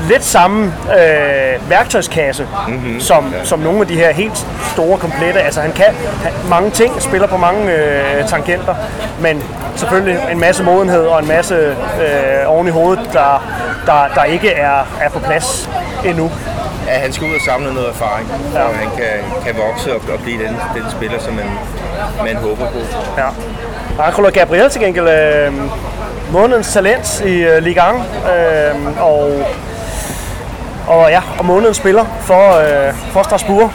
[0.09, 2.99] lidt samme øh, værktøjskasse mm-hmm.
[2.99, 3.45] som, ja.
[3.45, 5.39] som nogle af de her helt store komplette.
[5.39, 5.85] Altså han kan
[6.23, 8.75] han, mange ting, spiller på mange øh, tangenter,
[9.19, 9.43] men
[9.75, 11.75] selvfølgelig en masse modenhed og en masse øh,
[12.47, 13.47] oven i hovedet, der,
[13.85, 15.69] der, der ikke er, er på plads
[16.05, 16.31] endnu.
[16.87, 18.63] Ja, han skal ud og samle noget erfaring, ja.
[18.63, 21.49] og han kan, kan vokse og, og blive den, den spiller, som man,
[22.23, 22.79] man håber på.
[23.17, 23.29] Ja.
[24.03, 25.53] Angelo Gabriel til gengæld øh,
[26.31, 29.45] månedens talent i øh, Ligue 1, øh, og
[30.87, 33.71] og ja, og måneden spiller for, øh, for Strasbourg.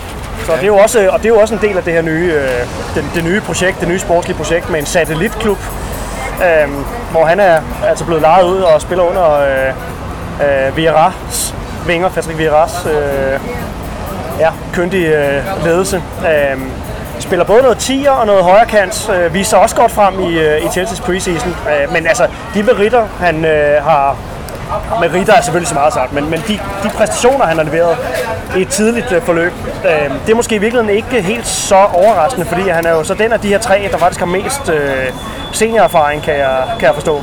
[0.47, 2.03] Så det er jo også, og det er jo også en del af det her
[2.03, 5.59] nye, øh, det, det nye projekt, det nye sportslige projekt med en satellitklub,
[6.43, 6.69] øh,
[7.11, 11.55] hvor han er altså blevet lejet ud og spiller under øh, øh, Vieras
[11.89, 13.41] vinger, Patrick Vieras øh,
[14.39, 16.03] ja, kyndig øh, ledelse.
[16.21, 16.61] Øh,
[17.19, 20.67] spiller både noget 10'er og noget højrekant, øh, viser også godt frem i, øh, i
[20.67, 21.51] Chelsea's preseason.
[21.51, 24.17] Øh, men altså, de meritter, han øh, har
[25.01, 27.97] med Rita er selvfølgelig så meget sagt, men, men de, de præstationer, han har leveret
[28.57, 29.53] i et tidligt øh, forløb,
[29.85, 33.15] øh, det er måske i virkeligheden ikke helt så overraskende, fordi han er jo så
[33.15, 35.07] den af de her tre, der faktisk har mest øh,
[35.53, 37.23] seniorerfaring, kan jeg, kan jeg forstå.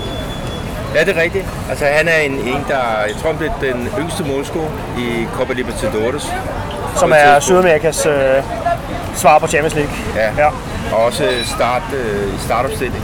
[0.96, 1.46] Ja, det er rigtigt.
[1.70, 5.54] Altså, han er en, en der, jeg tror, det er den yngste målscore i Copa
[5.54, 6.34] Libertadores.
[6.96, 8.14] Som er Sydamerikas uh,
[9.16, 9.94] svar på Champions League.
[10.16, 10.48] Ja, ja.
[10.94, 13.04] og også start, uh, startopstilling.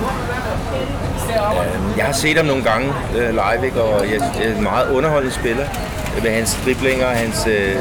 [1.30, 3.82] Øhm, jeg har set ham nogle gange øh, live, ikke?
[3.82, 5.66] og jeg, er en meget underholdende spiller.
[6.24, 7.76] med hans driblinger, hans øh,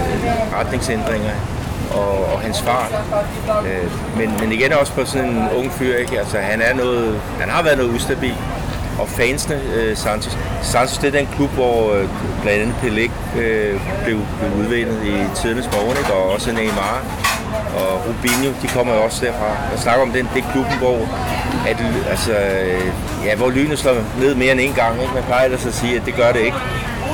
[0.58, 1.30] retningsændringer
[1.94, 2.92] og, og hans fart.
[3.66, 6.18] Øh, men, men igen også på sådan en ung fyr, ikke?
[6.18, 8.34] Altså, han, er noget, han har været noget ustabil.
[8.98, 12.08] Og fansene, øh, Santos, Santos det er den klub, hvor øh,
[12.42, 16.12] blandt andet Pelé øh, blev, blev udvindet i tidernes morgen, ikke?
[16.12, 17.02] og også Neymar
[17.78, 19.48] og Rubinho, de kommer jo også derfra.
[19.72, 20.98] Jeg snakker om den, det er klubben, hvor,
[21.70, 21.76] at,
[22.10, 22.86] altså, øh,
[23.24, 25.02] ja, hvor lynet slår ned mere end en gang.
[25.02, 25.14] Ikke?
[25.14, 26.56] Man plejer ellers at sige, at det gør det ikke.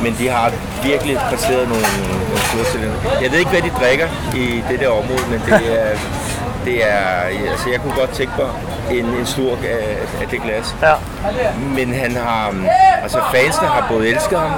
[0.02, 1.86] Men de har virkelig præsteret nogle,
[2.28, 5.98] nogle store Jeg ved ikke, hvad de drikker i det der område, men det er,
[6.64, 7.06] det er
[7.52, 8.50] altså jeg kunne godt tænke mig
[8.90, 10.76] en, en slurk af, af det glas.
[10.82, 10.94] Ja.
[11.58, 12.54] Men han har,
[13.02, 14.50] altså fansene har både elsket ham,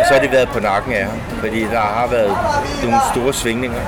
[0.00, 2.36] og så har de været på nakken af ham, fordi der har været
[2.82, 3.80] nogle store svingninger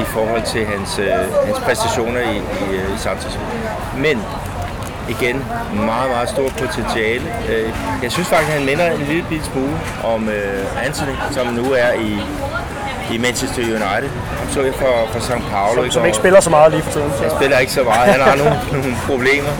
[0.00, 1.10] i forhold til hans, øh,
[1.46, 3.38] hans præstationer i, i, øh, i Santos.
[3.96, 4.22] Men
[5.08, 7.22] igen, meget, meget stort potentiale.
[7.48, 7.72] Øh,
[8.02, 11.92] jeg synes faktisk, at han minder en lille smule om øh, Anthony, som nu er
[11.92, 12.20] i,
[13.10, 14.10] i Manchester United.
[14.38, 15.32] Ham så jeg for, for St.
[15.52, 15.82] Paulo.
[15.82, 17.10] Som, som ikke spiller så meget lige for tiden.
[17.22, 18.12] Han spiller ikke så meget.
[18.14, 19.52] Han har nogle, nogle problemer,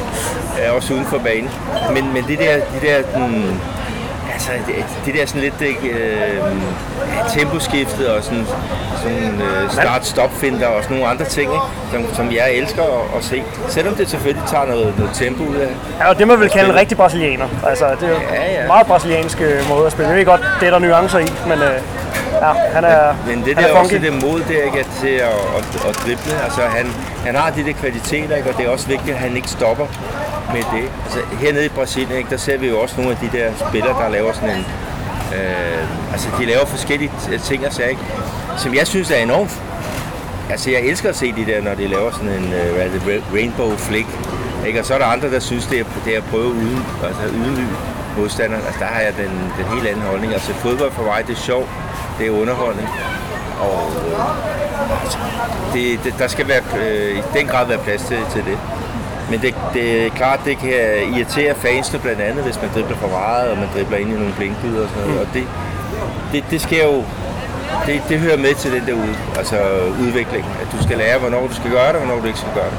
[0.59, 1.51] øh, også uden for banen.
[1.95, 3.61] Men, men det der, de der den,
[4.33, 4.75] altså, det,
[5.07, 6.41] det der sådan lidt øh,
[7.29, 8.47] temposkiftet og sådan,
[9.03, 11.65] sådan øh, start-stop-finder og sådan nogle andre ting, ikke?
[11.93, 13.43] Som, som jeg elsker at, at se.
[13.69, 15.69] Selvom det selvfølgelig tager noget, noget tempo ud af
[16.01, 17.49] Ja, og det man vil kalde en rigtig brasilianer.
[17.67, 18.67] Altså, det er jo Ja, ja.
[18.67, 20.09] meget brasiliansk øh, måde at spille.
[20.09, 21.81] Jeg ved godt, det er der nuancer i, men øh,
[22.43, 24.07] ja, han er Men det der er også funky.
[24.07, 26.33] det mod der ikke, at til at, at, at drible.
[26.45, 26.87] Altså han,
[27.27, 29.87] han har de der kvaliteter, ikke, og det er også vigtigt, at han ikke stopper
[30.53, 30.91] med det.
[31.05, 34.03] Altså hernede i Brasilien, ikke, der ser vi jo også nogle af de der spillere,
[34.03, 34.67] der laver sådan en...
[35.35, 37.11] Øh, altså de laver forskellige
[37.45, 38.03] ting og sager, ikke,
[38.57, 39.63] som jeg synes er enormt
[40.51, 42.91] Altså, jeg elsker at se de der, når de laver sådan en uh, hvad er
[42.91, 44.09] det, ra- rainbow flick.
[44.67, 44.81] Ikke?
[44.81, 47.23] Og så er der andre, der synes, det er, det er at prøve uden, altså
[47.35, 47.69] ydmyg
[48.19, 48.63] modstanderen.
[48.67, 50.33] Altså, der har jeg den, den helt anden holdning.
[50.33, 51.69] Altså, fodbold for mig, det er sjovt.
[52.19, 52.89] Det er underholdning.
[53.61, 54.19] Og øh,
[55.75, 58.59] det, det, der skal være, øh, i den grad være plads til, til det.
[59.31, 60.71] Men det, det er klart, det kan
[61.15, 64.35] irritere fansene blandt andet, hvis man dribler for meget, og man dribler ind i nogle
[64.37, 65.21] blinkbyder og sådan noget.
[65.21, 65.45] Og det,
[66.33, 67.05] det, det sker jo
[67.87, 69.57] det, det hører med til den der ud, altså
[70.01, 70.45] udvikling.
[70.63, 72.71] At du skal lære, hvornår du skal gøre det, og hvornår du ikke skal gøre
[72.75, 72.79] det.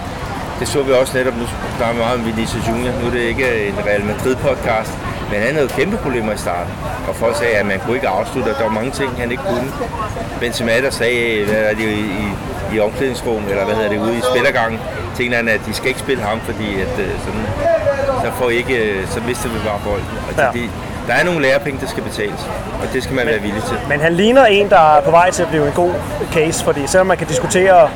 [0.60, 1.45] Det så vi også netop, nu
[1.78, 2.93] snakker vi meget om Vinicius Junior.
[3.02, 4.93] Nu er det ikke en Real Madrid-podcast,
[5.31, 6.73] men han havde kæmpe problemer i starten.
[7.07, 9.43] Og folk sagde, at man kunne ikke afslutte, og der var mange ting, han ikke
[9.43, 9.71] kunne.
[10.39, 14.17] Benzema, der sagde, hvad er det i, i, i omklædningsrum, eller hvad hedder det, ude
[14.17, 14.79] i spillergangen,
[15.17, 17.45] tænkte han, at de skal ikke spille ham, fordi at, øh, sådan,
[18.23, 20.05] så, får I ikke, øh, så mister vi bare bolden.
[20.27, 20.47] Altså, Ja.
[20.47, 20.53] ja.
[20.53, 20.69] de,
[21.07, 22.41] der er nogle lærepenge, der skal betales,
[22.81, 23.77] og det skal man være villig til.
[23.89, 25.91] Men han ligner en, der er på vej til at blive en god
[26.33, 27.89] case, fordi selvom man kan diskutere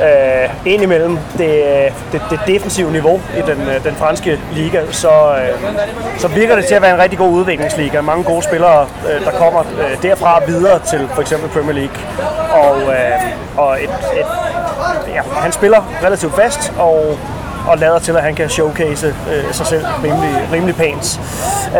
[0.00, 6.18] øh, indimellem det, det, det defensive niveau i den, øh, den franske liga, så, øh,
[6.18, 8.00] så virker det til at være en rigtig god udviklingsliga.
[8.00, 11.96] Mange gode spillere, øh, der kommer øh, derfra videre til for eksempel Premier League.
[12.52, 14.26] Og, øh, og et, et,
[15.14, 17.18] ja, han spiller relativt fast, og
[17.66, 21.20] og lader til, at han kan showcase øh, sig selv rimelig, rimelig pænt.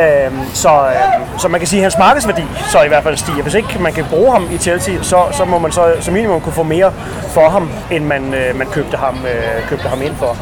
[0.00, 3.42] Øh, så, øh, så man kan sige, at hans markedsværdi så i hvert fald stiger.
[3.42, 6.40] Hvis ikke man kan bruge ham i Chelsea, så, så må man så som minimum
[6.40, 6.92] kunne få mere
[7.30, 10.36] for ham, end man, øh, man købte, ham, øh, købte ham ind for.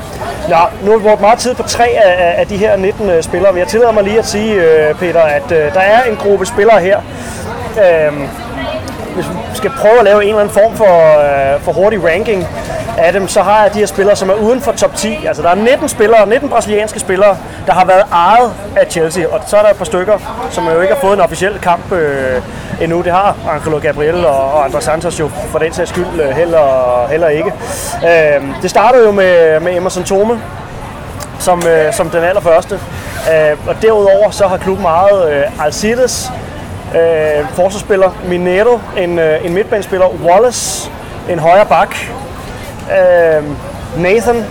[0.48, 3.22] Nå, nu har vi brugt meget tid på tre af, af de her 19 øh,
[3.22, 6.16] spillere, men jeg tillader mig lige at sige, øh, Peter, at øh, der er en
[6.16, 6.98] gruppe spillere her,
[7.78, 8.12] øh,
[9.14, 12.46] hvis vi skal prøve at lave en eller anden form for, øh, for hurtig ranking
[12.98, 15.26] af dem, så har jeg de her spillere, som er uden for top 10.
[15.26, 19.40] Altså der er 19 spillere, 19 brasilianske spillere, der har været ejet af Chelsea, og
[19.46, 20.18] så er der et par stykker,
[20.50, 22.42] som jo ikke har fået en officiel kamp øh,
[22.80, 23.02] endnu.
[23.02, 27.06] Det har Angelo Gabriel og, og Andres Santos jo for den sags skyld øh, heller,
[27.10, 27.52] heller ikke.
[28.04, 30.40] Øh, det startede jo med, med Emerson Tome,
[31.38, 32.74] som, øh, som den allerførste.
[33.32, 36.32] Øh, og derudover så har klubben ejet øh, Alcides,
[36.94, 40.90] øh, forsvarsspiller Minero, en, øh, en midtbanespiller Wallace,
[41.28, 41.96] en højre bak,
[42.90, 43.44] øh,
[44.02, 44.44] Nathan,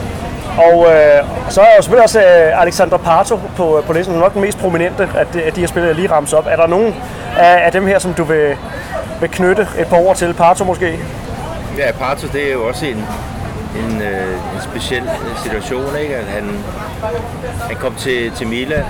[0.57, 4.33] og øh, så er jo selvfølgelig også øh, Alexander Pato på, øh, på listen, nok
[4.33, 6.47] den mest prominente af de, af de her spillere, jeg lige ramser op.
[6.49, 6.95] Er der nogen
[7.37, 8.57] af, af dem her, som du vil,
[9.21, 10.33] vil knytte et par ord til?
[10.33, 10.99] Pato måske?
[11.77, 13.05] Ja, Pato, det er jo også en,
[13.75, 16.15] en, øh, en speciel øh, situation, ikke?
[16.15, 16.49] At han,
[17.67, 18.83] han kom til, til Milan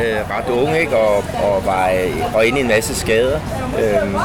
[0.00, 0.96] øh, ret ung, ikke?
[0.96, 3.40] Og, og var øh, og inde i en masse skader.
[3.78, 4.20] Øhm, øh,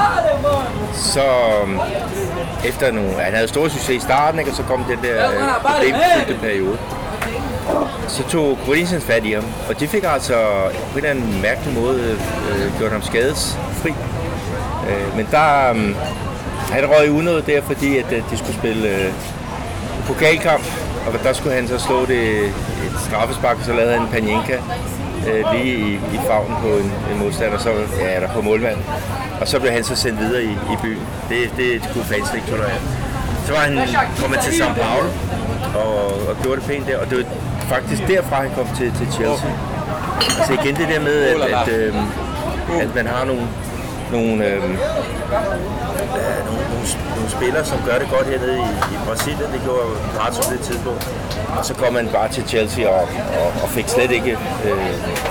[0.94, 1.26] så
[2.66, 4.52] efter nogle, han havde stor succes i starten, ikke?
[4.52, 6.78] og så kom den der øh, problemfyldte periode.
[8.08, 10.34] Så tog Corinthians fat i ham, og de fik altså
[10.92, 13.94] på en eller anden mærkelig måde øh, øh gjort ham skadesfri.
[14.90, 15.96] Øh, men der, øh,
[16.72, 19.14] han røg unød der, fordi at, øh, de skulle spille øh,
[20.08, 20.64] pokalkamp,
[21.08, 22.54] og der skulle han så slå det et
[23.06, 24.58] straffespark, og så lavede han en panenka
[25.28, 28.78] øh, lige i, i favnen på en, en modstander, så, ja, eller på målmand.
[29.42, 31.02] Og så blev han så sendt videre i, i byen.
[31.30, 32.80] Det, det kunne fans ikke tolerere.
[33.46, 33.80] Så var han
[34.22, 35.10] kommet til São Paulo
[35.76, 37.26] og, og gjorde det pænt der, og det var
[37.76, 39.52] faktisk derfra, han kom til, til Chelsea.
[40.40, 41.96] Altså igen det der med, at, at, øh,
[42.82, 43.42] at man har nogle,
[44.12, 44.60] nogle, øh, ja,
[46.46, 49.50] nogle, nogle, nogle spillere, som gør det godt hernede i, i Brasilien.
[49.54, 51.10] Det gjorde Prato på det tidspunkt.
[51.58, 53.02] Og så kom man bare til Chelsea og,
[53.42, 54.32] og, og fik, slet ikke,
[54.66, 54.78] øh,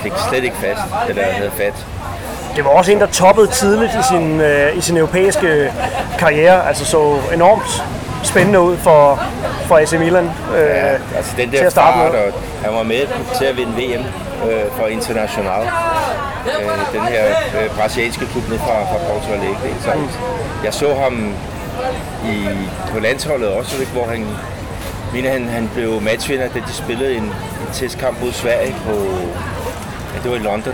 [0.03, 1.85] fik slet ikke fast, eller havde fat.
[2.55, 5.73] Det var også en, der toppede tidligt i sin, øh, i sin europæiske
[6.19, 6.67] karriere.
[6.67, 7.83] Altså så enormt
[8.23, 9.19] spændende ud for,
[9.65, 10.31] for AC Milan.
[10.55, 10.87] Øh, Ja,
[11.17, 12.19] altså den til der at starte med.
[12.19, 13.01] og han var med
[13.37, 14.03] til at vinde VM
[14.45, 15.63] øh, for International.
[16.61, 17.25] Øh, den her
[17.61, 19.81] øh, brasilianske klub nede fra, fra Porto Alegre.
[19.81, 19.91] Så
[20.63, 21.33] jeg så ham
[22.25, 22.47] i,
[22.91, 24.27] på landsholdet også, ikke, hvor han,
[25.13, 27.33] mener, han, han blev matchvinder, da de spillede en, en
[27.73, 28.93] testkamp mod Sverige på,
[30.13, 30.73] ja, det var i London,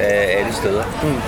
[0.00, 0.84] af alle steder.
[1.02, 1.20] Mm.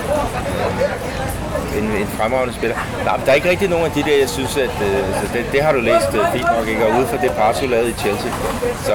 [1.77, 2.75] En, en fremragende spiller.
[3.05, 5.45] Nej, der er ikke rigtig nogen af de der, jeg synes, at øh, så det,
[5.51, 6.85] det, har du læst øh, fint nok, ikke?
[6.85, 8.29] Og ude fra det Passo lavede i Chelsea,
[8.83, 8.93] så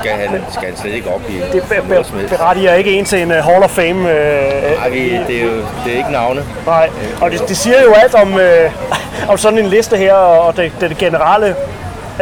[0.00, 2.36] skal han, skal han slet ikke op i Det be- noget som be- helst.
[2.36, 4.10] berettiger ikke en til en uh, Hall of Fame.
[4.12, 6.44] Øh, Ej, vi, det er jo det er ikke navne.
[6.66, 8.70] Nej, og det, det siger jo alt om, øh,
[9.30, 11.48] om sådan en liste her, og det, det, det generelle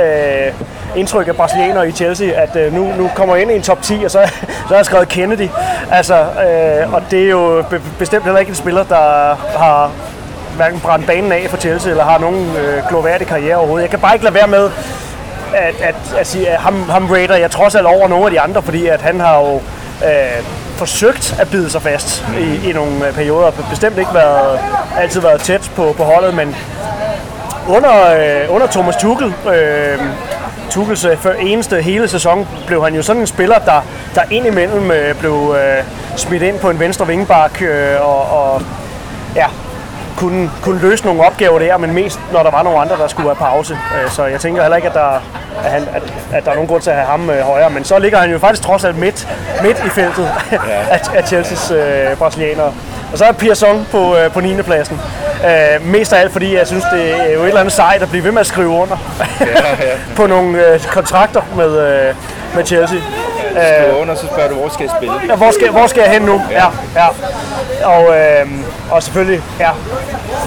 [0.00, 0.52] øh,
[0.96, 3.82] indtryk af brasilianere i Chelsea, at øh, nu, nu kommer jeg ind i en top
[3.82, 4.18] 10, og så,
[4.66, 5.48] så har jeg skrevet Kennedy.
[5.90, 9.90] Altså, øh, og det er jo be, bestemt heller ikke en spiller, der har
[10.56, 13.82] hverken brændt banen af for Chelsea, eller har nogen øh, gloværdig karriere overhovedet.
[13.82, 14.70] Jeg kan bare ikke lade være med
[15.54, 18.40] at, at, at sige, at ham, ham rater jeg trods alt over nogle af de
[18.40, 19.54] andre, fordi at han har jo
[20.04, 20.44] øh,
[20.76, 23.70] forsøgt at bide sig fast i, i nogle øh, perioder, perioder.
[23.70, 24.60] Bestemt ikke været,
[24.98, 26.56] altid været tæt på, på holdet, men
[27.68, 29.98] under, øh, under Thomas Tuchel, øh,
[30.70, 33.80] Tuchels før- eneste hele sæson, blev han jo sådan en spiller, der,
[34.14, 35.84] der indimellem øh, blev øh,
[36.16, 38.62] smidt ind på en venstre vingebak øh, og, og
[39.36, 39.46] ja,
[40.16, 43.28] kunne, kunne løse nogle opgaver der, men mest når der var nogle andre, der skulle
[43.28, 43.78] have pause.
[44.04, 45.22] Øh, Så jeg tænker heller ikke, at der,
[45.64, 47.70] at, han, at, at der er nogen grund til at have ham øh, højere.
[47.70, 49.28] Men så ligger han jo faktisk trods alt midt,
[49.62, 50.28] midt i feltet
[50.90, 52.72] af, af Chelseas øh, brasilianere.
[53.14, 54.62] Og så er Pearson på, øh, på 9.
[54.62, 55.00] pladsen.
[55.44, 58.10] Øh, mest af alt, fordi jeg synes, det er jo et eller andet sejt at
[58.10, 58.96] blive ved med at skrive under
[59.40, 59.96] Ja, ja.
[60.16, 62.14] på nogle øh, kontrakter med, øh,
[62.54, 62.98] med Chelsea.
[63.50, 65.14] Skriver under, så spørger du, hvor skal jeg spille?
[65.28, 66.42] Ja, hvor skal, hvor skal jeg hen nu?
[66.50, 67.06] Ja, ja.
[67.84, 68.50] Og, øh,
[68.90, 69.70] og selvfølgelig, ja,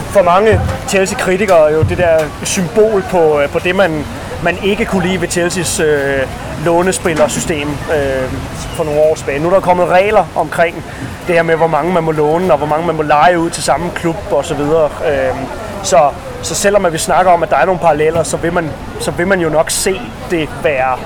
[0.10, 4.06] for mange Chelsea-kritikere er jo det der symbol på, øh, på det, man,
[4.44, 6.20] man ikke kunne lide ved Chelseas øh,
[6.66, 9.40] lånespillersystem øh, for nogle år tilbage.
[9.40, 10.84] Nu er der kommet regler omkring
[11.28, 13.50] det her med, hvor mange man må låne, og hvor mange man må lege ud
[13.50, 14.60] til samme klub osv.
[14.60, 15.36] Øh,
[15.84, 16.10] så,
[16.42, 18.70] så selvom at vi snakker om, at der er nogle paralleller, så vil man,
[19.00, 20.98] så vil man jo nok se det være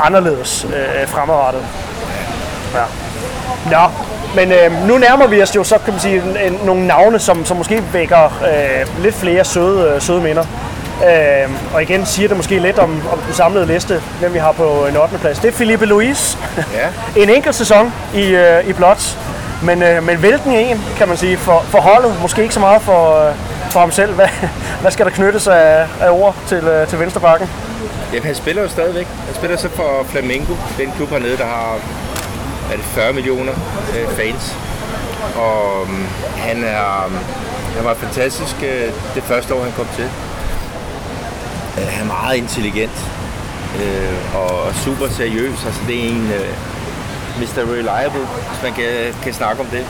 [0.00, 1.62] anderledes øh, fremadrettet.
[2.74, 2.84] Ja.
[3.70, 3.90] Nå,
[4.36, 7.18] men øh, nu nærmer vi os jo så, kan man sige, en, en, nogle navne,
[7.18, 10.44] som, som måske vækker øh, lidt flere søde, øh, søde minder.
[11.02, 14.52] Øh, og igen siger det måske lidt om, om den samlede liste, hvem vi har
[14.52, 15.18] på en 8.
[15.18, 15.38] plads.
[15.38, 16.38] Det er Felipe Luis.
[16.56, 16.88] Ja.
[17.22, 19.18] en enkelt sæson i, øh, i blot,
[19.62, 22.16] men, øh, men hvilken en, kan man sige, for, for holdet.
[22.22, 23.34] Måske ikke så meget for, øh,
[23.70, 24.14] for ham selv.
[24.14, 24.28] Hvad,
[24.80, 27.48] hvad skal der knyttes af, af ord til, øh, til venstrebakken?
[28.12, 29.06] Jamen, han spiller jo stadigvæk.
[29.26, 31.78] Han spiller så for Flamengo, den klub hernede, der har
[32.72, 33.52] er det 40 millioner
[33.96, 34.56] øh, fans.
[35.36, 37.18] Og um, han er um,
[37.76, 40.08] han var fantastisk øh, det første år, han kom til.
[41.78, 42.98] Øh, han er meget intelligent
[43.82, 45.64] øh, og, super seriøs.
[45.66, 46.50] Altså, det er en øh,
[47.40, 47.60] Mr.
[47.72, 49.86] Reliable, hvis man kan, kan snakke om det.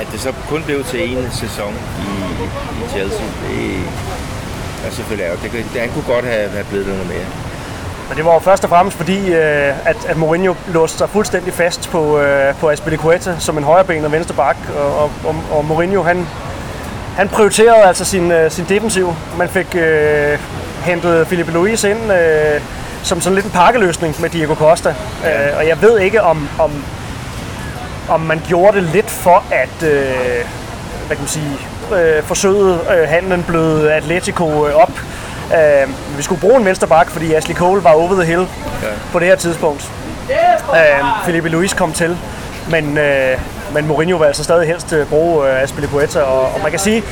[0.00, 1.74] At det så kun blev til en sæson
[2.08, 2.10] i,
[2.84, 3.82] i Chelsea, det
[4.86, 5.52] er selvfølgelig ærgerligt.
[5.52, 7.26] Det, det, han kunne godt have, have blevet noget mere.
[8.08, 11.52] Men det var jo først og fremmest fordi, øh, at, at Mourinho låste sig fuldstændig
[11.52, 14.56] fast på, øh, på Aspilicueta som en højrebenet venstre bak.
[14.76, 16.26] Og, og, og, og Mourinho, han,
[17.18, 19.14] han prioriterede altså sin, øh, sin defensiv.
[19.38, 20.38] Man fik øh,
[20.84, 22.60] hentet Felipe Luis ind øh,
[23.02, 24.94] som sådan lidt en pakkeløsning med Diego Costa.
[25.24, 25.50] Ja.
[25.50, 26.84] Øh, og jeg ved ikke, om, om,
[28.08, 30.44] om man gjorde det lidt for at øh,
[31.06, 31.58] hvad kan man sige,
[31.94, 34.92] øh, forsøge øh, handlen bløde Atletico øh, op.
[35.54, 38.40] Øh, vi skulle bruge en vensterbak, fordi Ashley Cole var over the hill
[38.82, 38.88] ja.
[39.12, 39.90] på det her tidspunkt.
[40.74, 42.16] Øh, Felipe Luis kom til,
[42.70, 43.38] men, øh,
[43.74, 47.02] men Mourinho vil altså stadig helst øh, bruge øh, Aspilicueta, og, og man kan sige,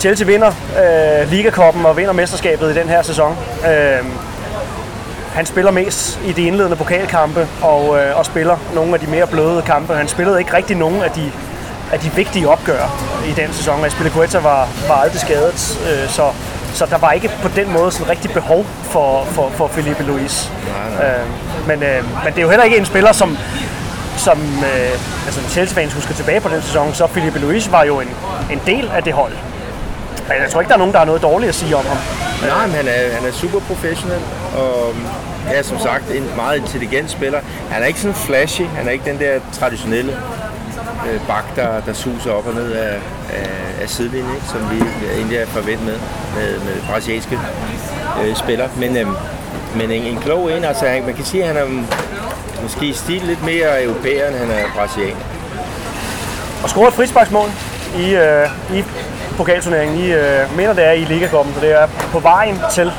[0.00, 3.36] Chelsea vinder øh, Ligakoppen og vinder mesterskabet i den her sæson.
[3.66, 4.04] Øh,
[5.34, 9.26] han spiller mest i de indledende pokalkampe og, øh, og spiller nogle af de mere
[9.26, 9.94] bløde kampe.
[9.94, 11.32] Han spillede ikke rigtig nogen af de,
[11.92, 13.84] af de vigtige opgør i den sæson.
[13.84, 16.30] Aspilicueta var, var aldrig skadet, øh, så,
[16.74, 20.52] så der var ikke på den måde sådan rigtig behov for, for, for Felipe Luis.
[21.02, 23.38] Øh, men, øh, men det er jo heller ikke en spiller, som,
[24.16, 28.08] som øh, altså Chelsea-fans husker tilbage på den sæson, så Philippe Luis var jo en,
[28.50, 29.32] en del af det hold.
[30.28, 31.98] Men jeg tror ikke, der er nogen, der har noget dårligt at sige om ham.
[32.48, 34.20] Nej, men han er, han er super professionel,
[34.56, 34.94] og
[35.50, 37.40] ja, som sagt, en meget intelligent spiller.
[37.70, 40.12] Han er ikke sådan flashy, han er ikke den der traditionelle
[41.10, 42.94] øh, bak, der, der suser op og ned af,
[43.32, 44.46] af, af sidelinjen, ikke?
[44.46, 44.82] som vi
[45.16, 45.98] egentlig er forventet med,
[46.36, 47.38] med, med brasilianske
[48.24, 48.68] øh, spillere.
[48.76, 49.06] Men, øh,
[49.76, 51.84] men en, en klog en, altså han, man kan sige, at han er
[52.64, 55.20] måske i stil lidt mere europæer, end han er brasilianer.
[56.62, 57.48] Og scoret et frisparksmål
[57.98, 58.84] i, øh, i
[59.36, 59.98] pokalturneringen.
[59.98, 62.92] I øh, mener, det er i Ligakoppen, så det er på vejen til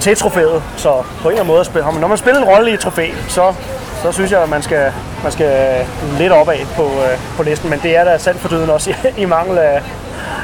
[0.00, 0.62] til trofæet.
[0.76, 3.10] Så på en eller anden måde, at når man spiller en rolle i et trofæ,
[3.28, 3.54] så,
[4.02, 5.84] så synes jeg, at man skal, man skal
[6.18, 7.70] lidt opad på, øh, på listen.
[7.70, 9.82] Men det er da sandt for døden også i, i mangel af,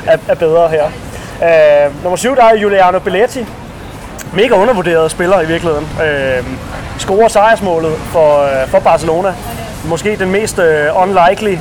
[0.07, 0.85] af, af bedre her.
[1.43, 3.47] Øh, nummer 7, der er Giuliano Belletti.
[4.37, 5.89] Mega undervurderet spiller i virkeligheden.
[6.05, 6.45] Øh,
[6.99, 9.35] scorer sejrsmålet for, øh, for Barcelona.
[9.85, 11.59] Måske den mest øh, unlikely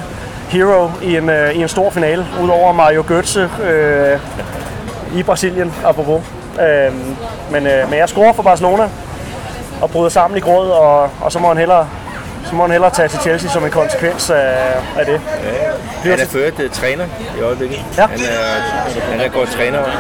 [0.49, 4.19] hero i en, øh, i en stor finale, udover Mario Götze øh,
[5.15, 6.21] i Brasilien, apropos.
[6.61, 6.93] Øh,
[7.51, 8.89] men, øh, men jeg scorer for Barcelona
[9.81, 11.87] og bryder sammen i gråd, og, og så må han hellere
[12.45, 14.55] så må han hellere tage til Chelsea som en konsekvens af,
[14.97, 15.21] af det.
[16.05, 16.09] Ja.
[16.09, 17.05] Han er ført uh, træner
[17.37, 17.79] i øjeblikket.
[17.97, 18.07] Ja.
[18.07, 19.97] Han, er, han er gået trænervejen.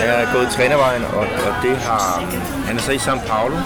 [0.00, 2.24] Han er gået trænervejen, og, og det har...
[2.66, 3.56] Han er så i São Paulo.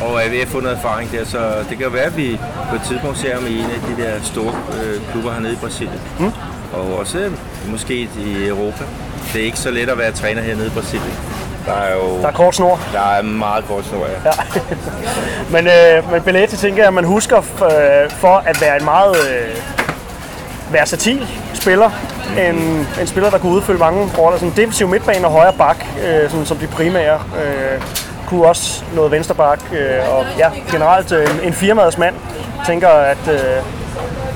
[0.00, 1.38] Og, og er ved at få noget erfaring der, så
[1.70, 4.12] det kan være, at vi på et tidspunkt ser ham i en af de der
[4.22, 6.00] store øh, klubber hernede i Brasilien.
[6.18, 6.32] Mm.
[6.72, 7.32] Og også øh,
[7.70, 8.84] måske i Europa.
[9.32, 11.14] Det er ikke så let at være træner hernede i Brasilien.
[11.66, 12.80] Der er jo Der er kort snor.
[12.92, 14.12] der er meget kort snor, ja.
[14.24, 14.60] Ja.
[15.54, 19.16] men, øh, men Belletti tænker jeg, at man husker øh, for at være en meget
[19.30, 19.56] øh,
[20.72, 21.90] versatil spiller.
[22.38, 24.38] En, en spiller, der kunne udfylde mange roller.
[24.38, 27.14] Sådan defensiv midtbane og højre bak, øh, sådan, som de primære.
[27.44, 27.80] Øh,
[28.26, 29.60] kunne også noget venstre bak.
[29.72, 32.14] Øh, og ja, generelt øh, en, en firmaets mand.
[32.66, 33.38] tænker, at, øh,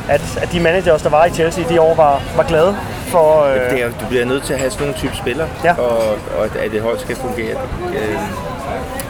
[0.09, 2.77] at, at de managers, der var i Chelsea de år, var, var glade
[3.09, 3.45] for...
[3.45, 5.75] Øh, Det er, du bliver nødt til at have sådan nogle type spillere, Ja.
[5.79, 5.99] og,
[6.39, 7.57] og at- at det hold skal fungere.
[7.95, 8.17] Øh,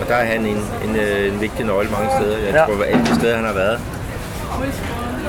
[0.00, 2.38] og der er han en, en, øh, en vigtig nøgle mange steder.
[2.38, 2.64] Jeg ja.
[2.64, 3.80] tror, at alle de steder, han har været.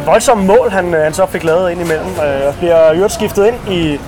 [0.05, 2.07] Voldsomme mål, han, øh, han så fik lavet ind imellem.
[2.07, 3.99] Øh, og bliver øvrigt skiftet ind i,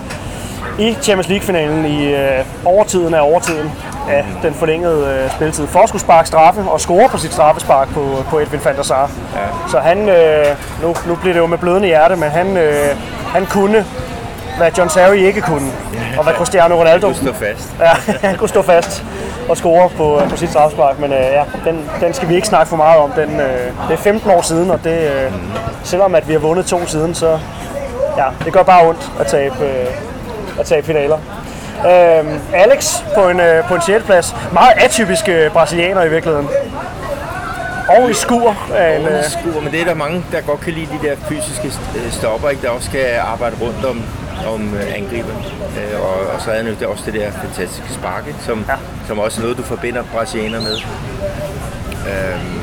[0.79, 3.71] i Champions League-finalen i øh, overtiden af overtiden
[4.09, 5.67] af den forlængede øh, spilletid.
[5.67, 8.83] For at skulle sparke straffe og score på sit straffespark på, på Edwin van der
[8.83, 9.11] Sar.
[9.35, 9.69] Ja.
[9.71, 10.45] Så han, øh,
[10.81, 12.95] nu, nu bliver det jo med blødende hjerte, men han, øh,
[13.33, 13.85] han kunne,
[14.59, 15.71] hvad John Sarri ikke kunne,
[16.17, 17.69] og hvad Cristiano Ronaldo Du står fast.
[17.79, 17.91] Ja,
[18.27, 19.03] han kunne stå fast
[19.49, 22.69] og score på, på sit straffespark, men øh, ja, den, den skal vi ikke snakke
[22.69, 23.11] for meget om.
[23.11, 25.31] Den, øh, det er 15 år siden, og det, øh,
[25.83, 27.39] selvom at vi har vundet to siden, så
[28.17, 31.17] ja, det gør bare ondt at tabe, øh, at tabe finaler.
[31.85, 34.05] Øh, Alex på en, øh, på en 6.
[34.05, 34.35] plads.
[34.53, 36.49] Meget atypisk øh, brasilianer i virkeligheden.
[37.89, 40.87] Og i skur en, øh, Skuer, men det er der mange, der godt kan lide
[41.01, 42.61] de der fysiske øh, stopper, ikke?
[42.61, 44.03] der også skal arbejde rundt om,
[44.47, 45.29] om øh, angriber.
[45.77, 48.39] Øh, og, og så er det også det der fantastiske spark, ikke?
[48.41, 48.73] som, Ja.
[49.07, 50.77] som også er noget, du forbinder brasilianer med.
[52.07, 52.59] Øhm,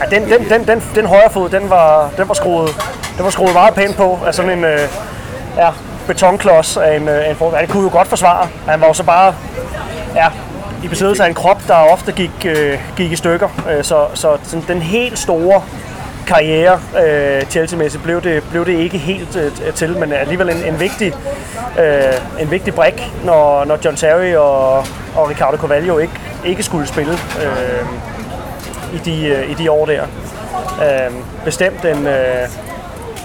[0.00, 2.68] Ja, den, den, den, den, den højre fod, den var, den var, skruet,
[3.16, 4.18] den var skruet meget pænt på.
[4.26, 4.80] Altså sådan en øh,
[5.56, 5.70] ja,
[6.06, 7.54] betonklods af en, øh, af en form.
[7.54, 8.48] Ja, det kunne jo godt forsvare.
[8.66, 9.34] Han var jo så bare
[10.14, 10.26] ja,
[10.84, 13.48] i besiddelse af en krop, der ofte gik, øh, gik i stykker.
[13.70, 15.62] Øh, så så sådan, den helt store
[16.34, 20.80] karriere øh, Chelsea-mæssigt blev det, blev det ikke helt øh, til, men alligevel en, en
[20.80, 21.12] vigtig
[21.78, 24.78] øh, en vigtig brik, når, når John Terry og,
[25.16, 26.12] og Ricardo Carvalho ikke,
[26.44, 27.12] ikke skulle spille.
[27.12, 27.86] Øh,
[28.94, 30.02] i de, øh, i de år der.
[30.82, 31.14] Øh,
[31.44, 32.48] bestemt en, øh,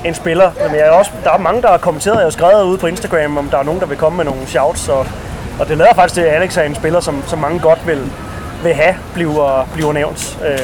[0.06, 0.52] en spiller.
[0.68, 2.88] Men jeg er også, der er mange, der har kommenteret, jeg har skrevet ude på
[2.88, 4.89] Instagram, om der er nogen, der vil komme med nogle shouts.
[4.89, 5.08] Og,
[5.60, 8.12] og det lader faktisk til, at Alex er en spiller, som, som mange godt vil,
[8.63, 10.38] vil have, bliver, bliver nævnt.
[10.46, 10.60] Øh,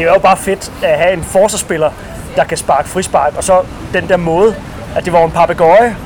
[0.00, 1.90] det er jo bare fedt at have en forsvarsspiller,
[2.36, 4.54] der kan sparke frispark, og så den der måde,
[4.96, 5.96] at det var en papegøje,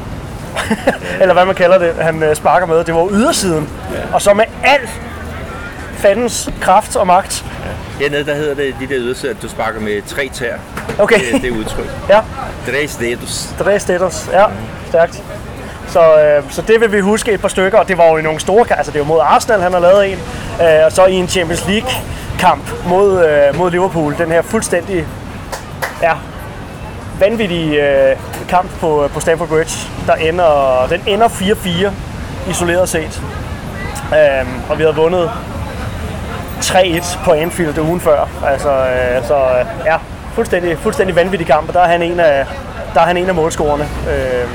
[1.20, 2.84] eller hvad man kalder det, han øh, sparker med.
[2.84, 3.68] Det var ydersiden.
[4.12, 5.00] Og så med alt
[5.96, 7.44] fandens kraft og magt.
[8.00, 10.54] hernede der hedder det de der ydersæder, at du sparker med tre tær.
[10.98, 11.32] Okay.
[11.32, 11.90] Det, det er udtryk.
[12.08, 12.20] Ja,
[12.66, 13.54] Tres dedos.
[13.58, 14.28] tre stætters.
[14.32, 14.44] Ja,
[14.88, 15.22] stærkt.
[15.88, 18.22] Så, øh, så det vil vi huske et par stykker, og det var jo i
[18.22, 18.78] nogle store kampe.
[18.78, 20.18] Altså det var mod Arsenal, han har lavet en.
[20.62, 21.90] Øh, og så i en Champions League
[22.38, 24.14] kamp mod, øh, mod Liverpool.
[24.18, 25.06] Den her fuldstændig
[26.02, 26.12] ja,
[27.20, 28.16] vanvittige øh,
[28.48, 29.88] kamp på, på Stamford Bridge.
[30.06, 33.22] Der ender, den ender 4-4 isoleret set.
[34.12, 35.30] Øh, og vi havde vundet
[36.60, 38.28] 3-1 på Anfield ugen før.
[38.46, 39.96] Altså, øh, så øh, ja,
[40.34, 42.46] fuldstændig, fuldstændig vanvittig kamp, og der er han en af,
[42.94, 43.84] der er han en af målscorerne.
[44.10, 44.48] Øh,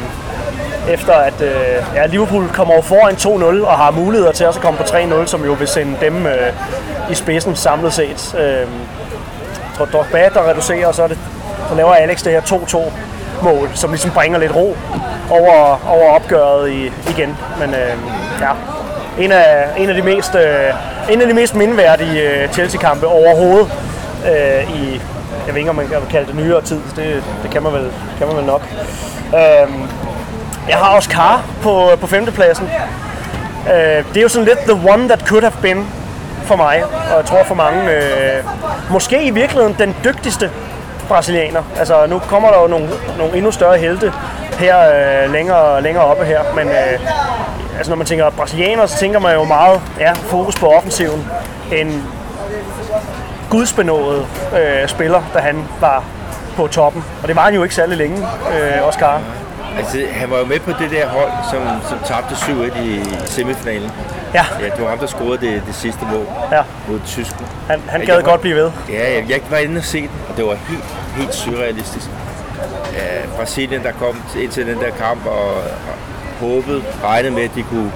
[0.89, 4.65] efter at øh, ja, Liverpool kommer over foran 2-0 og har muligheder til også at
[4.65, 8.35] komme på 3-0, som jo vil sende dem øh, i spidsen samlet set.
[8.39, 8.67] Øh,
[9.93, 11.17] Drogba, der reducerer, og så, er det,
[11.69, 12.91] så laver Alex det her 2-2
[13.43, 14.77] mål, som ligesom bringer lidt ro
[15.29, 17.37] over, over opgøret i, igen.
[17.59, 17.93] Men øh,
[18.41, 18.51] ja,
[19.19, 23.71] en af, en af de mest, øh, en af de mest mindeværdige øh, Chelsea-kampe overhovedet
[24.25, 25.01] øh, i,
[25.45, 27.91] jeg ved ikke, om man kan kalde det nyere tid, det, det kan, man vel,
[28.17, 28.61] kan man vel nok.
[29.35, 29.69] Øh,
[30.69, 32.69] jeg har også Kar på, øh, på femtepladsen.
[33.67, 35.87] Øh, det er jo sådan lidt the one that could have been
[36.43, 38.43] for mig, og jeg tror for mange, øh,
[38.91, 40.51] måske i virkeligheden den dygtigste
[41.07, 41.63] brasilianer.
[41.79, 44.13] Altså nu kommer der jo nogle, nogle endnu større helte
[44.59, 46.99] her øh, længere, længere oppe her, men øh,
[47.77, 51.27] altså når man tænker brasilianer, så tænker man jo meget ja, fokus på offensiven.
[51.71, 52.03] En
[53.49, 54.25] gudsbenået
[54.59, 56.03] øh, spiller, da han var
[56.55, 57.03] på toppen.
[57.21, 59.21] Og det var han jo ikke særlig længe, øh, Oscar.
[59.79, 63.03] Altså, han var jo med på det der hold, som, som tabte 7-1 i, i
[63.25, 63.91] semifinalen.
[64.33, 66.61] Ja, Ja, det var ham, der scorede det, det sidste mål ja.
[66.87, 67.49] mod Tyskland.
[67.67, 68.71] Han, han gad var- godt blive ved.
[68.89, 70.83] Ja, jeg, jeg var inde og se den, og det var helt,
[71.17, 72.05] helt surrealistisk.
[72.93, 73.05] Ja,
[73.37, 75.63] Brasilien, der kom ind til den der kamp og, og
[76.39, 77.91] håbede, regnede med, at de kunne,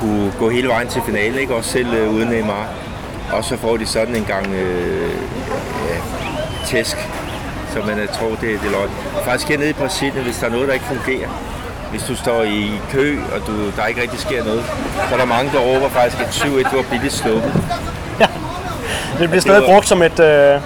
[0.00, 1.54] kunne gå hele vejen til finalen, ikke?
[1.54, 2.66] også selv øh, uden Neymar.
[3.32, 5.10] Og så får de sådan en gang øh,
[5.88, 5.96] ja,
[6.66, 6.96] tæsk,
[7.72, 8.90] så man øh, tror, det, det er løgn.
[9.24, 11.28] Faktisk hernede i Brasilien, hvis der er noget, der ikke fungerer,
[11.90, 14.64] hvis du står i kø, og du, der ikke rigtig sker noget,
[15.08, 17.52] så er der mange, der råber faktisk, at 7-1 var billigt sluppet.
[19.18, 20.60] Det bliver stadig brugt som et, øh,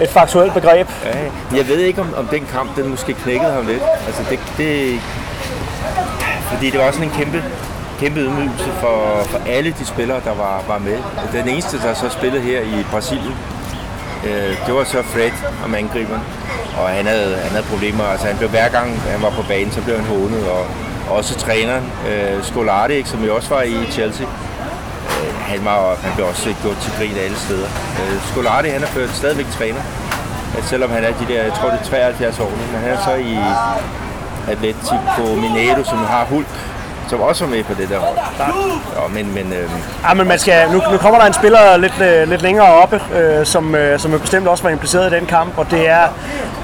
[0.00, 0.88] et faktuelt begreb.
[1.04, 3.82] Ja, jeg ved ikke, om, om den kamp, den måske knækkede ham lidt.
[4.06, 5.00] Altså, det, det,
[6.52, 7.44] fordi det var sådan en kæmpe,
[8.00, 10.98] kæmpe ydmygelse for, for alle de spillere, der var, var med.
[11.32, 13.34] Den eneste, der så spillede her i Brasilien,
[14.24, 15.30] øh, det var så Fred
[15.64, 16.22] om angriberen.
[16.78, 18.04] Og han havde, han havde problemer.
[18.04, 20.48] Altså, han blev hver gang, han var på banen, så blev han hånet.
[20.48, 20.66] Og,
[21.10, 26.12] også træneren, øh, Scolari, ikke, som jo også var i Chelsea, øh, han, var, han
[26.14, 27.68] blev også gjort til grin alle steder.
[28.00, 29.80] Øh, Scolari, han er ført stadigvæk træner.
[30.62, 33.14] Selvom han er de der, jeg tror det er 73 år men han er så
[33.14, 33.36] i
[34.52, 36.46] Atletico Mineiro, som har Hulk,
[37.10, 38.18] som også var med på det der hold.
[38.38, 39.70] Ja, men, men øh,
[40.08, 43.00] Ja, men man skal, nu, nu kommer der en spiller lidt, øh, lidt længere oppe,
[43.14, 46.06] øh, som, øh, som jo bestemt også var impliceret i den kamp, og det er,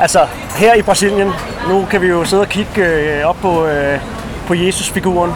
[0.01, 0.27] altså
[0.57, 1.33] her i Brasilien,
[1.69, 4.01] nu kan vi jo sidde og kigge øh, op på, øh,
[4.47, 5.35] på Jesus-figuren.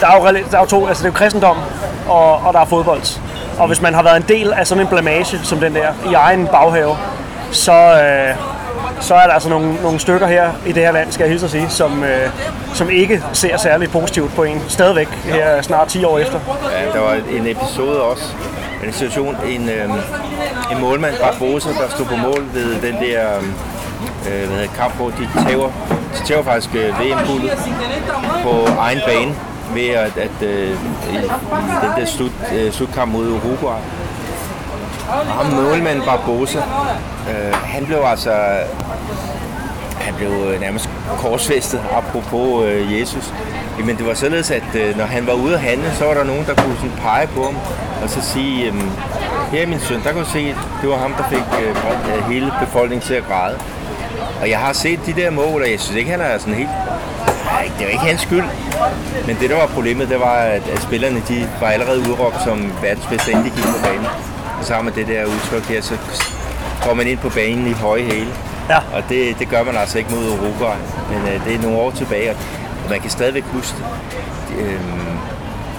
[0.00, 1.56] Der er jo, der er jo to, altså det er jo kristendom,
[2.08, 3.20] og, og der er fodbold.
[3.58, 6.14] Og hvis man har været en del af sådan en blamage som den der, i
[6.14, 6.96] egen baghave,
[7.52, 8.34] så, øh,
[9.00, 11.46] så er der altså nogle, nogle stykker her i det her land, skal jeg hilse
[11.46, 12.30] at sige, som, øh,
[12.74, 14.62] som ikke ser særlig positivt på en.
[14.68, 16.40] Stadigvæk her snart 10 år efter.
[16.72, 18.24] ja, der var en episode også,
[18.86, 19.84] en situation, en, øh,
[20.72, 23.54] en målmand, Barbosa, der stod på mål ved den der øhm,
[24.28, 25.70] øh, hvad hedder, kamp, hvor de tæver,
[26.18, 27.58] de tæver faktisk øh, VM-guldet
[28.42, 29.34] på egen bane
[29.74, 30.68] ved at, at øh,
[31.82, 33.80] den der slut, øh, slutkamp mod Uruguay.
[35.08, 38.32] Og ham målmanden Barbosa, øh, han blev altså
[40.00, 43.34] han blev øh, nærmest korsfæstet, apropos øh, Jesus.
[43.84, 46.24] Men det var således, at øh, når han var ude at handle, så var der
[46.24, 47.56] nogen, der kunne sådan pege på ham
[48.02, 48.74] og så sige, øh,
[49.52, 51.68] her min søn, der kunne du se, det var ham, der fik øh,
[52.16, 53.58] øh, hele befolkningen til at græde.
[54.40, 56.68] Og jeg har set de der mål, og jeg synes ikke, han er sådan helt...
[57.44, 58.44] Nej, det var ikke hans skyld.
[59.26, 62.72] Men det, der var problemet, det var, at, at spillerne de var allerede udråbt som
[62.82, 64.06] verdens bedste, inden de gik på banen.
[64.62, 65.94] Så har man det der udtryk her, så
[66.86, 68.30] går man ind på banen i høje hæle.
[68.68, 68.76] Ja.
[68.94, 70.76] Og det, det gør man altså ikke mod Uruguay.
[71.10, 72.36] Men øh, det er nogle år tilbage, og
[72.90, 74.58] man kan stadigvæk huske det.
[74.58, 74.78] Øhm,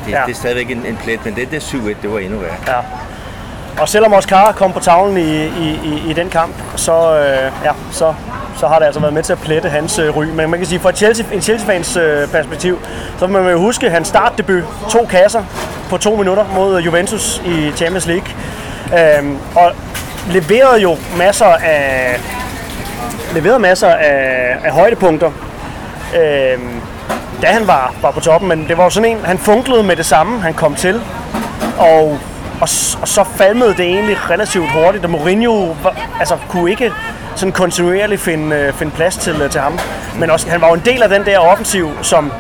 [0.06, 0.22] det, Ja.
[0.26, 2.56] det er stadigvæk en, en plet, men det der 7-1, det var endnu værre.
[2.68, 2.78] Ja.
[3.82, 7.72] Og selvom Oscar kom på tavlen i, i, i, i den kamp, så, øh, ja,
[7.92, 8.14] så,
[8.58, 10.26] så har det altså været med til at plette hans øh, ry.
[10.26, 12.80] Men man kan sige, fra Chelsea, en Chelsea-fans øh, perspektiv,
[13.20, 14.64] så må man jo huske hans startdebut.
[14.90, 15.44] To kasser
[15.90, 18.26] på to minutter mod Juventus i Champions League.
[19.00, 19.72] Øhm, og
[20.30, 22.20] leverede jo masser af,
[23.34, 25.32] leverede masser af, af højdepunkter,
[26.16, 26.82] øhm,
[27.42, 28.50] da han var, var på toppen.
[28.50, 31.02] Men det var jo sådan en, han funklede med det samme, han kom til.
[31.78, 32.20] Og,
[32.62, 32.70] og,
[33.02, 36.92] og så falmede det egentlig relativt hurtigt, og Mourinho var, altså, kunne ikke
[37.36, 39.80] sådan kontinuerligt finde, øh, finde plads til, øh, til ham.
[40.20, 42.32] Men også, han var jo en del af den der offensiv, som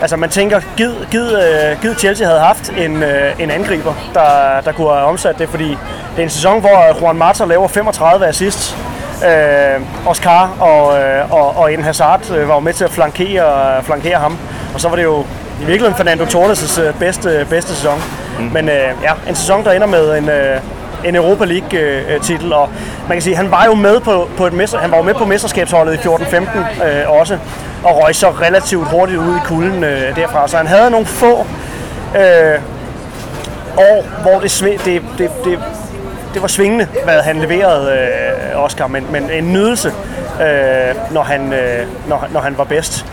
[0.00, 4.60] altså man tænker, gid, gid, øh, gid Chelsea havde haft en, øh, en angriber, der,
[4.64, 8.26] der kunne have omsat det, fordi det er en sæson, hvor Juan Mata laver 35
[8.26, 8.76] assists,
[9.24, 13.82] øh, Oscar og, øh, og, og Eden Hazard øh, var jo med til at flankere,
[13.84, 14.38] flankere ham.
[14.74, 15.20] Og så var det jo
[15.60, 18.02] i virkeligheden Fernando Torres' øh, bedste, bedste sæson.
[18.38, 18.44] Mm.
[18.44, 20.60] Men øh, ja, en sæson, der ender med en, øh,
[21.04, 22.68] en Europa League-titel, øh, øh, og
[23.08, 25.14] man kan sige, han var jo med på, på et mester, han var jo med
[25.14, 27.38] på mesterskabsholdet i 14-15 øh, også,
[27.84, 30.48] og røg så relativt hurtigt ud i kulden øh, derfra.
[30.48, 31.46] Så han havde nogle få
[32.16, 32.60] øh,
[33.76, 35.58] år, hvor det, sve, det, det, det
[36.34, 39.92] det var svingende, hvad han leverede, øh, Oscar, men, men en nydelse,
[40.40, 43.06] øh, når, han, øh, når, når han var bedst.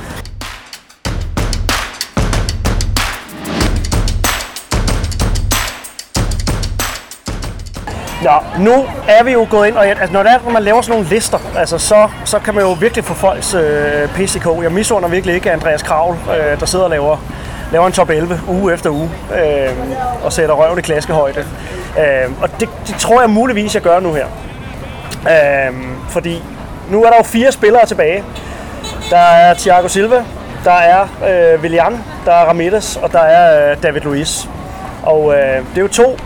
[8.25, 10.81] Nå, nu er vi jo gået ind, og altså, når, det er, når man laver
[10.81, 14.47] sådan nogle lister, altså, så, så kan man jo virkelig få folks øh, PCK.
[14.63, 17.17] Jeg misunder virkelig ikke Andreas Kravl, øh, der sidder og laver,
[17.71, 19.69] laver en top 11 uge efter uge, øh,
[20.23, 21.45] og sætter røven i klaskehøjde.
[21.99, 24.25] Øh, og det, det tror jeg muligvis, jeg gør nu her.
[25.29, 25.73] Øh,
[26.09, 26.43] fordi
[26.89, 28.23] nu er der jo fire spillere tilbage.
[29.09, 30.23] Der er Thiago Silva,
[30.63, 34.45] der er øh, Willian, der er Ramirez, og der er øh, David Luiz.
[35.03, 36.17] Og øh, det er jo to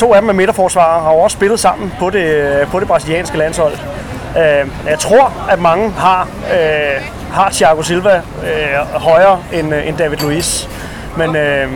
[0.00, 3.38] to af dem er midterforsvarer, har jo også spillet sammen på det, på det brasilianske
[3.38, 3.72] landshold.
[4.36, 10.16] Øh, jeg tror, at mange har, øh, har Thiago Silva øh, højere end, end David
[10.16, 10.66] Luiz.
[11.16, 11.68] Men øh,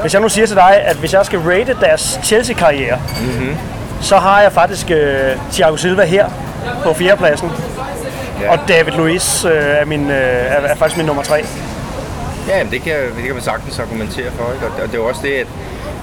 [0.00, 3.56] hvis jeg nu siger til dig, at hvis jeg skal rate deres Chelsea-karriere, mm-hmm.
[4.00, 6.26] så har jeg faktisk øh, Thiago Silva her
[6.84, 7.50] på fjerdepladsen.
[8.42, 8.52] Ja.
[8.52, 11.44] Og David Luiz øh, er, min, øh, er, er faktisk min nummer tre.
[12.48, 14.52] Ja, det kan, det kan man sagtens argumentere for.
[14.52, 14.82] Ikke?
[14.82, 15.46] Og det er også det, at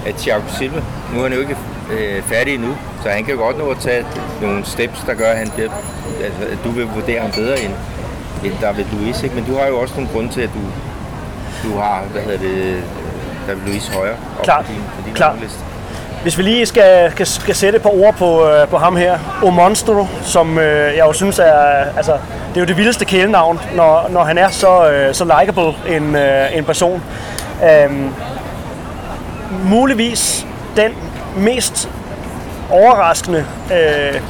[0.06, 0.80] at Thiago Silva,
[1.12, 1.56] nu er han jo ikke
[1.92, 4.04] øh, færdig endnu, så han kan godt nå at tage
[4.42, 5.70] nogle steps, der gør, at, han bliver,
[6.24, 7.72] altså, at du vil vurdere ham bedre end,
[8.44, 9.22] end David Luiz.
[9.22, 9.34] Ikke?
[9.34, 10.62] Men du har jo også nogle grunde til, at du,
[11.68, 12.82] du har, hvad hedder det,
[13.48, 14.64] David Luiz højere op Klart.
[14.64, 14.82] på din,
[15.14, 15.58] på din liste.
[16.22, 19.18] Hvis vi lige skal, skal, skal sætte et par ord på, øh, på ham her,
[19.42, 22.12] O Monstro, som øh, jeg jo synes er, altså,
[22.48, 26.16] det er jo det vildeste kælenavn, når, når han er så, øh, så likable en,
[26.16, 27.02] øh, en person.
[27.64, 28.10] Øhm,
[29.64, 30.92] muligvis den
[31.36, 31.90] mest
[32.70, 34.20] overraskende øh,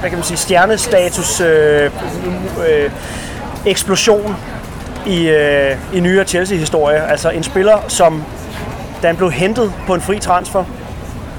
[0.00, 1.90] hvad kan man sige, stjernestatus øh,
[2.68, 2.90] øh,
[3.66, 4.36] eksplosion
[5.06, 7.10] i, øh, i nyere Chelsea-historie.
[7.10, 8.24] Altså en spiller, som
[9.02, 10.64] da han blev hentet på en fri transfer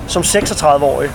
[0.08, 1.10] som 36-årig,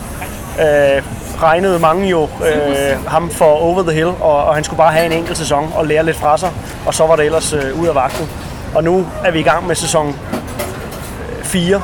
[0.60, 1.02] øh,
[1.42, 5.06] regnede mange jo øh, ham for over the hill, og, og han skulle bare have
[5.06, 6.50] en enkelt sæson og lære lidt fra sig,
[6.86, 8.28] og så var det ellers øh, ud af vagten.
[8.74, 10.16] Og nu er vi i gang med sæson
[11.54, 11.82] 4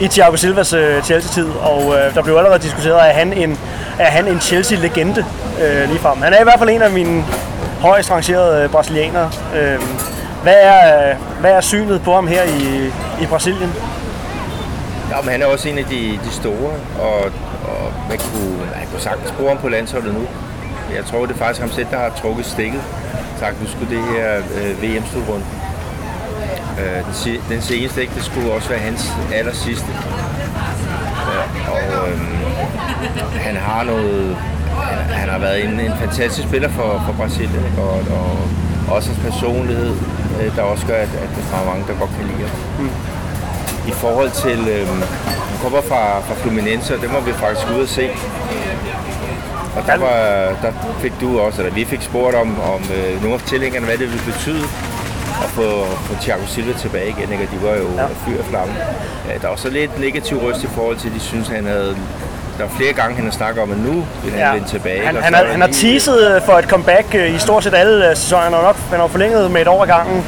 [0.04, 3.58] i Thiago Silvas øh, Chelsea-tid, og øh, der blev allerede diskuteret, er han en,
[3.98, 5.24] er han en Chelsea-legende
[5.62, 6.22] øh, ligefrem.
[6.22, 7.24] Han er i hvert fald en af mine
[7.80, 9.30] højst rangerede øh, brasilianere.
[9.56, 9.80] Øh,
[10.42, 12.86] hvad, er, øh, hvad er synet på ham her i,
[13.22, 13.72] i Brasilien?
[15.10, 17.24] Ja, men han er også en af de, de store, og,
[17.70, 20.26] og man, kunne, man kunne sagtens bruge ham på landsholdet nu.
[20.94, 22.80] Jeg tror, det er faktisk ham selv, der har trukket stikket.
[23.38, 25.44] Sagt, nu skulle det her øh, VM-slutrunde.
[26.82, 28.14] Øh, den, si- den seneste, ikke?
[28.14, 29.86] det skulle også være hans aller sidste.
[31.32, 32.20] Øh, og øh,
[33.34, 34.36] han har noget...
[34.72, 38.38] Han, han har været en, en fantastisk spiller for, for Brasilien, og, og
[38.94, 39.94] også hans personlighed,
[40.40, 42.58] øh, der også gør, at, at der er mange, der godt kan lide ham.
[42.78, 42.90] Mm.
[43.88, 44.58] I forhold til...
[44.68, 44.86] Øh,
[45.52, 48.10] han kommer fra, fra Fluminense, og det må vi faktisk ud og se.
[49.76, 50.16] Og der, var,
[50.62, 53.98] der fik du også, eller vi fik spurgt om, om øh, nogle af tilhængerne, hvad
[53.98, 54.64] det ville betyde
[55.44, 57.48] at få, få Thiago Silva tilbage igen, ikke?
[57.52, 58.02] de var jo Ja.
[58.02, 58.08] ja.
[58.26, 58.74] fyr og flamme.
[59.28, 61.96] Ja, der var så lidt negativ røst i forhold til, at de synes, han havde...
[62.58, 64.52] Der var flere gange, han har snakket om, at nu vil han ja.
[64.52, 65.06] vende tilbage.
[65.06, 67.74] Han, han, har, er han har teaset øh, for et comeback øh, i stort set
[67.74, 68.42] alle øh, sæsoner.
[68.42, 70.24] Han har nok han har forlænget med et år ad gangen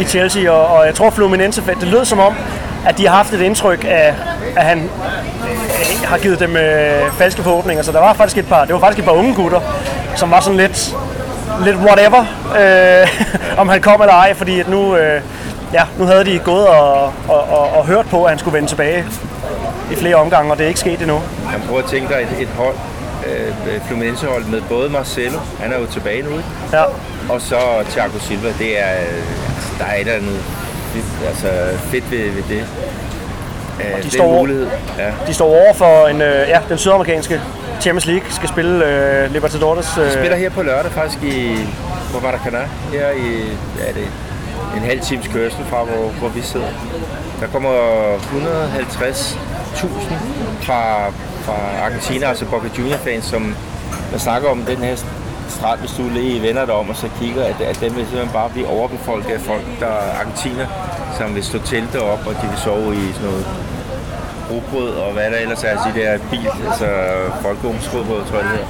[0.00, 2.34] i Chelsea, og, og jeg tror Fluminense, det lød som om,
[2.86, 4.14] at de har haft et indtryk af,
[4.56, 7.82] at han øh, har givet dem øh, falske forhåbninger.
[7.84, 9.60] Så der var faktisk et par, det var faktisk et par unge gutter,
[10.16, 10.96] som var sådan lidt,
[11.64, 12.24] lidt whatever,
[12.58, 13.08] øh,
[13.60, 15.20] om han kom eller ej, fordi at nu, øh,
[15.72, 18.68] ja, nu havde de gået og, og, og, og hørt på, at han skulle vende
[18.68, 19.04] tilbage
[19.92, 21.20] i flere omgange, og det er ikke sket endnu.
[21.50, 22.74] Han prøver at tænke dig et, et hold,
[23.26, 26.44] øh, Fluminense-hold med både Marcelo, han er jo tilbage nu, ikke?
[26.72, 26.82] Ja.
[27.28, 27.56] og så
[27.90, 28.48] Thiago Silva.
[28.58, 30.40] Det er, øh, altså, der er et eller andet
[30.92, 31.46] fedt, altså,
[31.90, 32.64] fedt ved, ved det.
[33.80, 34.66] Øh, den står- mulighed.
[34.98, 35.10] Ja.
[35.26, 37.40] De står over for en, øh, ja, den sydamerikanske
[37.80, 39.98] Champions League, skal spille øh, Libertadores.
[39.98, 41.56] Øh, spiller her på lørdag faktisk i
[42.22, 43.28] Maracanã, her i
[43.78, 44.08] ja, det,
[44.76, 46.68] en halv times kørsel fra, hvor, hvor vi sidder.
[47.40, 47.70] Der kommer
[48.16, 49.86] 150.000
[50.60, 51.08] fra,
[51.44, 53.42] fra Argentina, altså Boca Junior fans, som
[54.10, 54.96] man snakker om den her
[55.48, 58.32] strand, hvis du lige vender dig om og så kigger, at, at den vil simpelthen
[58.32, 60.66] bare blive overbefolket af folk, der er argentiner,
[61.18, 63.46] som vil stå telte op, og de vil sove i sådan noget
[64.50, 66.86] rugbrød og hvad der ellers er, i de der bil, altså
[67.42, 68.66] folkeungsrugbrød, tror jeg det hedder.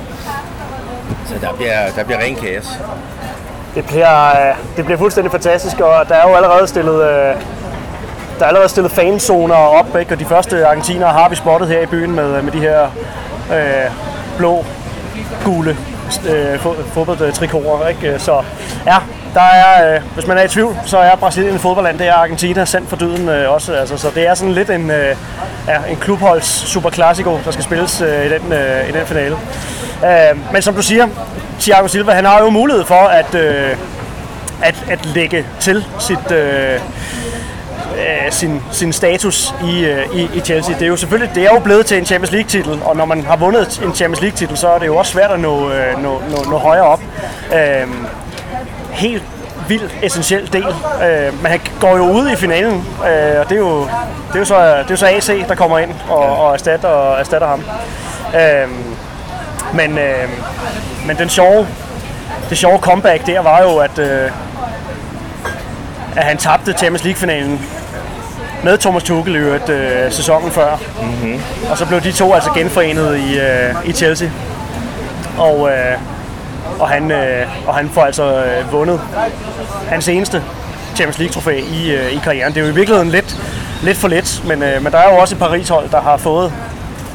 [1.27, 2.69] Så der bliver, der bliver ren kaos.
[3.75, 7.35] det, bliver, øh, det bliver fuldstændig fantastisk, og der er jo allerede stillet, øh,
[8.39, 10.15] der er allerede stillet fanzoner op, ikke?
[10.15, 12.83] og de første argentinere har vi spottet her i byen med, øh, med de her
[13.53, 13.91] øh,
[14.39, 14.65] blå,
[15.45, 15.77] gule
[16.29, 16.61] øh,
[16.93, 17.89] fodboldtrikorer.
[17.89, 18.19] Ikke?
[18.19, 18.43] Så
[18.87, 18.97] ja,
[19.37, 22.15] der er, øh, hvis man er i tvivl, så er Brasilien et fodboldland, det er
[22.15, 23.73] Argentina sendt for dyden øh, også.
[23.73, 25.17] Altså, så det er sådan lidt en, øh,
[25.69, 29.37] ja, en klubholds Super Classico, der skal spilles øh, i, den, øh, i den finale.
[30.05, 31.09] Øh, men som du siger,
[31.61, 33.77] Thiago Silva, han har jo mulighed for at, øh,
[34.63, 36.33] at, at lægge til sit...
[36.33, 36.81] Øh,
[37.97, 40.75] øh, sin, sin status i, øh, i, i Chelsea.
[40.75, 43.05] Det er jo selvfølgelig det er jo blevet til en Champions League titel, og når
[43.05, 45.71] man har vundet en Champions League titel, så er det jo også svært at nå,
[45.71, 47.01] øh, nå, nå, nå højere op.
[47.55, 47.87] Øh,
[48.97, 49.23] helt
[49.69, 50.67] vildt essentiel del.
[51.05, 53.81] Øh, men han går jo ud i finalen, øh, og det er jo,
[54.29, 56.89] det er jo, så, det er jo så AC, der kommer ind og, og erstatter,
[56.89, 57.63] og erstatter ham.
[58.35, 58.69] Øh,
[59.75, 60.29] men, øh,
[61.07, 61.67] men den sjove,
[62.51, 64.31] det sjove comeback der var jo, at, øh,
[66.17, 67.61] at han tabte Champions League-finalen
[68.65, 70.77] med Thomas Tuchel i øvrigt øh, sæsonen før.
[71.03, 71.41] Mm-hmm.
[71.71, 74.29] Og så blev de to altså genforenet i, øh, i Chelsea.
[75.39, 75.99] Og, øh,
[76.81, 79.01] og, han, øh, og han får altså øh, vundet
[79.89, 80.43] hans eneste
[80.95, 82.55] Champions League-trofæ i, øh, i karrieren.
[82.55, 83.37] Det er jo i virkeligheden lidt,
[83.83, 86.53] lidt for lidt, men, øh, men der er jo også et Paris-hold, der har fået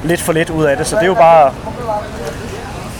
[0.03, 1.53] lidt for lidt ud af det, så det er jo bare...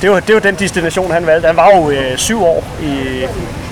[0.02, 1.48] Det er jo, det er jo den destination, han valgte.
[1.48, 3.24] Han var jo øh, syv år i,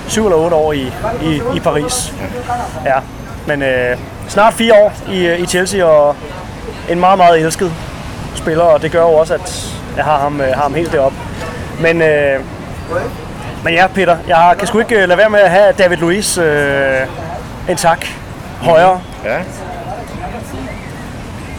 [0.08, 2.14] syv eller otte år i, i, i Paris.
[2.84, 2.94] Ja,
[3.46, 3.96] men øh,
[4.28, 6.16] snart fire år i, i Chelsea, og
[6.88, 7.72] en meget, meget elsket
[8.34, 11.18] spiller, og det gør jo også, at jeg har ham, øh, har ham helt deroppe.
[11.80, 12.40] Men, øh,
[13.64, 16.38] men ja, Peter, jeg kan sgu ikke øh, lade være med at have David Luiz
[16.38, 17.00] øh,
[17.68, 18.06] en tak
[18.60, 19.00] højere.
[19.24, 19.38] Ja.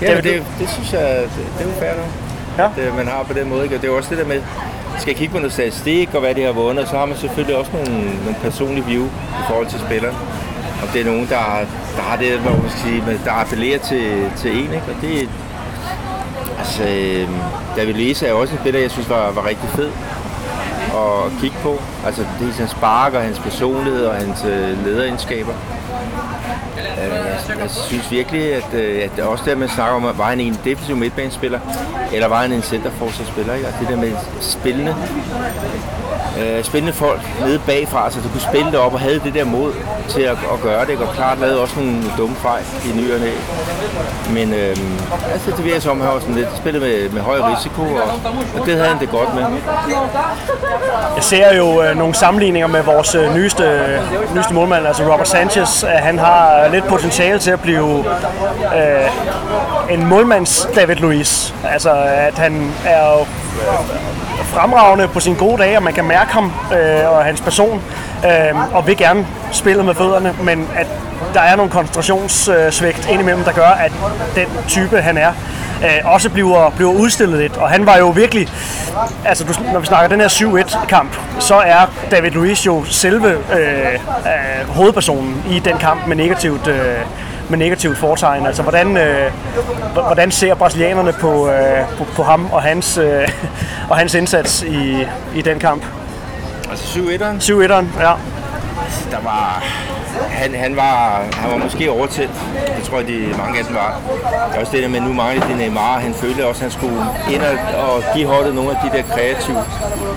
[0.01, 1.91] Ja, men det, det synes jeg, det, det er jo fair.
[2.57, 2.87] Ja.
[2.87, 3.63] At, man har på den måde.
[3.63, 3.75] Ikke?
[3.75, 4.41] Og det er jo også det der med,
[4.97, 7.71] skal kigge på noget statistik og hvad de har vundet, så har man selvfølgelig også
[7.73, 10.15] nogle, nogle personlige view i forhold til spilleren.
[10.81, 11.65] Om det er nogen, der,
[11.95, 14.85] der har det, hvad man skal sige, der appellerer til, til en, ikke?
[14.87, 15.29] Og det,
[16.59, 17.29] altså, øh,
[17.77, 19.91] David Luiz er også en spiller, jeg synes var, var rigtig fed
[20.95, 21.81] at kigge på.
[22.05, 25.53] Altså, det er hans spark og hans personlighed og hans øh, lederegenskaber.
[27.03, 30.59] Øh, Jeg, synes virkelig, at, øh, at også der, man snakker om, var han en
[30.65, 31.59] defensiv midtbanespiller,
[32.13, 33.67] eller var han en centerforsvarsspiller, ikke?
[33.67, 34.95] Og det der med spillende,
[36.39, 39.45] øh, spændende folk nede bagfra, så du kunne spille det op og havde det der
[39.45, 39.73] mod
[40.09, 41.03] til at, at gøre det, ikke?
[41.03, 43.31] og klart lavede også nogle dumme fejl i ny og næ.
[44.33, 44.75] Men øh,
[45.33, 48.01] altså, det virker som, at han var sådan lidt spillet med, med høj risiko, og,
[48.59, 49.43] og det havde han det godt med.
[51.15, 55.27] Jeg ser jo øh, nogle sammenligninger med vores øh, nyeste, øh, nyeste målmand, altså Robert
[55.27, 55.83] Sanchez.
[55.83, 58.05] At han har øh, lidt potentiale til at blive
[58.75, 61.53] øh, en målmands David Luiz.
[61.63, 63.25] Altså, at han er jo
[64.51, 67.81] fremragende på sine gode dage, og man kan mærke ham øh, og hans person,
[68.25, 70.87] øh, og vil gerne spille med fødderne, men at
[71.33, 73.91] der er nogle koncentrationssvigt indimellem, der gør, at
[74.35, 75.33] den type, han er,
[75.83, 77.57] øh, også bliver, bliver udstillet lidt.
[77.57, 78.47] Og han var jo virkelig,
[79.25, 83.93] altså du, når vi snakker den her 7-1-kamp, så er David Luiz jo selve øh,
[83.93, 86.97] øh, hovedpersonen i den kamp med negativt, øh,
[87.51, 88.45] med negativt fortegn.
[88.45, 89.31] Altså hvordan, øh,
[89.93, 93.27] hvordan ser brasilianerne på, øh, på, på ham og hans, øh,
[93.89, 95.83] og hans indsats i, i den kamp?
[96.69, 98.13] Altså 7-1'eren, 7-1'eren, ja.
[99.11, 99.63] Der var,
[100.29, 102.31] han, han, var, han var måske overtændt.
[102.77, 104.01] Det tror jeg, de, mange af dem var.
[104.49, 105.99] Det er også det der med, nu mangler de Neymar.
[105.99, 109.03] Han følte også, at han skulle ind og, og give holdet nogle af de der
[109.03, 109.63] kreative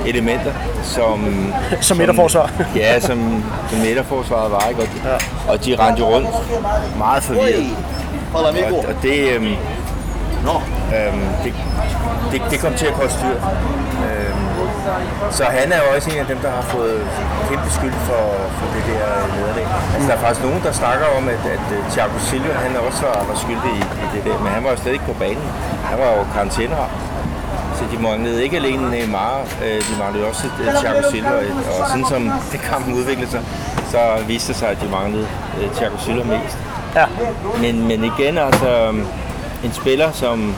[0.07, 0.53] elementer,
[0.83, 1.45] som...
[1.81, 2.51] Som midterforsvar.
[2.77, 4.69] Ja, som, som midterforsvaret var.
[4.69, 4.81] Ikke?
[4.83, 5.53] Og, de, ja.
[5.53, 6.29] og de rendte jo rundt
[6.99, 7.77] meget forvirret.
[8.35, 8.45] Og,
[8.89, 11.55] og det, øhm, øhm, det,
[12.33, 13.35] det, det kom til at koste styr.
[13.35, 14.24] Øhm,
[15.31, 17.01] så han er jo også en af dem, der har fået
[17.49, 18.25] kæmpe skyld for,
[18.59, 19.05] for det der
[19.37, 19.67] nederlag.
[19.95, 23.03] Altså, der er faktisk nogen, der snakker om, at, at øh, Thiago Silva han også
[23.09, 25.49] var, var skyldig i, i det der, men han var jo slet ikke på banen.
[25.91, 26.91] Han var jo karantæneret.
[27.79, 31.37] Så de manglede ikke alene Neymar, øh, de manglede også øh, Thiago Silva,
[31.81, 32.23] og sådan som
[32.53, 33.43] det kampen udviklede sig,
[33.91, 35.29] så viste det sig, at de manglede
[35.61, 36.59] øh, Thiago Silva mest.
[36.95, 37.05] ja.
[37.61, 38.95] Men, men igen, altså
[39.65, 40.55] en spiller, som,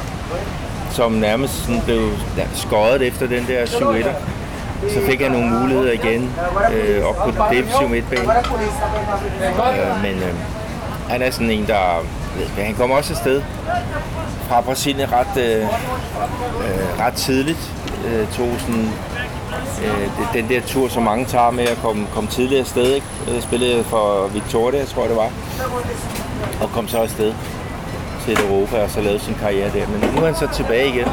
[0.97, 2.11] som nærmest sådan blev
[2.55, 4.07] skåret efter den der 7 1
[4.95, 6.31] så fik han nogle muligheder igen
[6.73, 8.23] øh, op på den defensive midtbane.
[8.23, 10.35] Øh, men øh,
[11.09, 12.03] han er sådan en, der...
[12.59, 13.43] øh, Han kommer også afsted
[14.49, 17.73] fra Brasilien ret, øh, øh, ret tidligt.
[18.07, 18.91] Øh, tog sådan,
[19.85, 22.95] øh, det- den der tur, som mange tager med at komme, komme tidligere afsted.
[22.95, 23.07] Ikke?
[23.35, 25.31] Jeg Spillede for Victoria, tror jeg det var
[26.61, 27.33] og kom så afsted
[28.27, 29.87] til Europa og så lavede sin karriere der.
[29.89, 31.05] Men nu er han så tilbage igen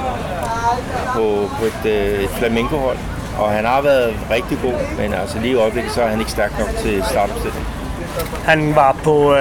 [1.16, 2.98] på, på et, øh, et flamenco-hold,
[3.40, 6.32] og han har været rigtig god, men altså lige i øjeblikket, så er han ikke
[6.32, 7.66] stærk nok til startopstillingen.
[8.46, 9.40] Han var på øh,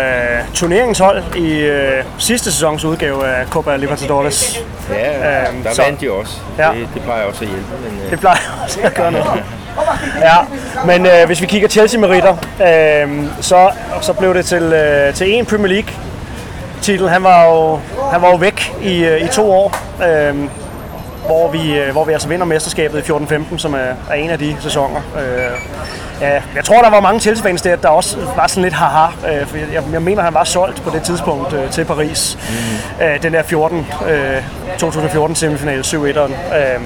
[0.54, 4.60] turneringshold i øh, sidste sæsons udgave af Copa Libertadores.
[4.90, 6.40] Ja, Øhm, der så- vandt de også.
[6.58, 6.68] Ja.
[6.74, 7.66] Det, det plejer også at hjælpe.
[7.90, 9.42] Men, øh, Det plejer også at gøre noget.
[10.20, 10.36] Ja,
[10.86, 13.70] men øh, hvis vi kigger Chelsea-meritter, øh, så,
[14.00, 15.90] så blev det til, øh, til en Premier League
[16.82, 17.08] titel.
[17.08, 17.80] Han var jo,
[18.12, 20.48] han var jo væk i, øh, i to år, øh,
[21.26, 24.38] hvor, vi, øh, hvor vi altså vinder mesterskabet i 14-15, som er, er en af
[24.38, 25.00] de sæsoner.
[25.16, 25.58] Øh,
[26.20, 29.06] ja, jeg tror, der var mange Chelsea-fans der, der også var sådan lidt haha.
[29.06, 32.38] Øh, for jeg, jeg mener, han var solgt på det tidspunkt øh, til Paris.
[32.98, 33.04] Mm.
[33.04, 34.42] Øh, den der 14, øh,
[34.78, 36.56] 2014 semifinale 7-1'eren.
[36.56, 36.80] Øh,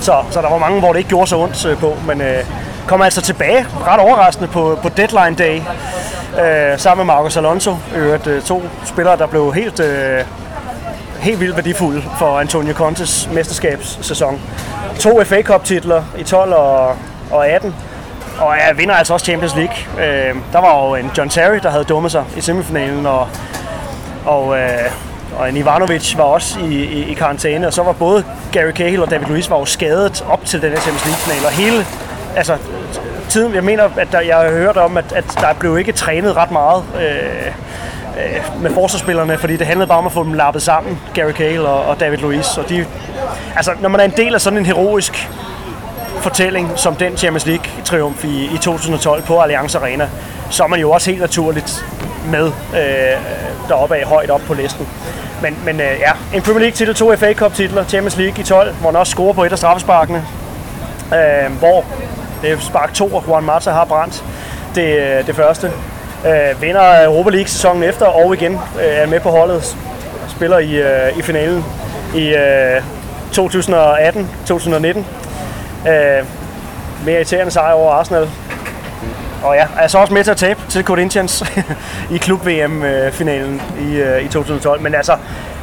[0.00, 2.44] så, så der var mange, hvor det ikke gjorde så ondt øh, på, men øh,
[2.86, 5.60] kom altså tilbage ret overraskende på, på deadline day,
[6.40, 7.76] øh, sammen med Marcos Alonso.
[7.96, 10.24] Øvrigt, øh, to spillere, der blev helt, øh,
[11.20, 14.40] helt vildt værdifulde for Antonio Contes mesterskabssæson.
[15.00, 16.96] To FA Cup titler i 12 og,
[17.30, 17.74] og 18,
[18.40, 19.76] og jeg vinder altså også Champions League.
[19.98, 23.28] Øh, der var jo en John Terry, der havde dummet sig i semifinalen, og,
[24.26, 24.90] og, øh,
[25.38, 29.02] og en Ivanovic var også i, i, i karantæne, og så var både Gary Cahill
[29.02, 31.86] og David Luiz var jo skadet op til den her Champions League-final, og hele,
[32.36, 32.56] altså
[33.28, 36.36] tiden, jeg mener, at der, jeg har hørt om, at, at der blev ikke trænet
[36.36, 37.46] ret meget øh,
[38.24, 41.66] øh, med forsvarsspillerne, fordi det handlede bare om at få dem lappet sammen, Gary Cahill
[41.66, 42.86] og, og David Luiz, og de,
[43.56, 45.28] altså når man er en del af sådan en heroisk
[46.20, 50.08] fortælling som den Champions League-triumf i, i 2012 på Allianz Arena,
[50.50, 51.84] så er man jo også helt naturligt
[52.30, 53.20] med øh,
[53.68, 54.88] deroppe af højt op på listen.
[55.42, 58.90] Men, men øh, ja, en Premier League-titel, to FA Cup-titler, Champions League i 12, hvor
[58.90, 60.24] han også scorer på et af straffesparkene,
[61.14, 61.84] øh, hvor
[62.42, 64.24] det er spark 2, og Juan Mata har brændt
[64.74, 65.72] det, øh, det første.
[66.26, 69.76] Øh, vinder Europa League sæsonen efter, og igen øh, er med på holdet,
[70.28, 71.64] spiller i, øh, i finalen
[72.14, 72.82] i øh,
[73.32, 74.98] 2018-2019.
[75.88, 76.24] Øh,
[77.04, 78.28] mere irriterende sejr over Arsenal.
[79.44, 81.44] Og ja, er så også med til at tabe til Corinthians
[82.14, 84.80] i klub-VM-finalen i, øh, i 2012.
[84.80, 85.16] Men altså,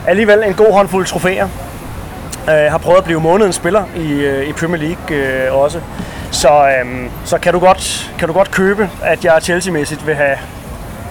[0.07, 1.47] alligevel en god håndfuld trofæer.
[2.49, 5.79] Øh, har prøvet at blive månedens spiller i, øh, i Premier League øh, også.
[6.35, 10.37] Så, øh, så kan, du godt, kan du godt købe, at jeg Chelsea-mæssigt vil have,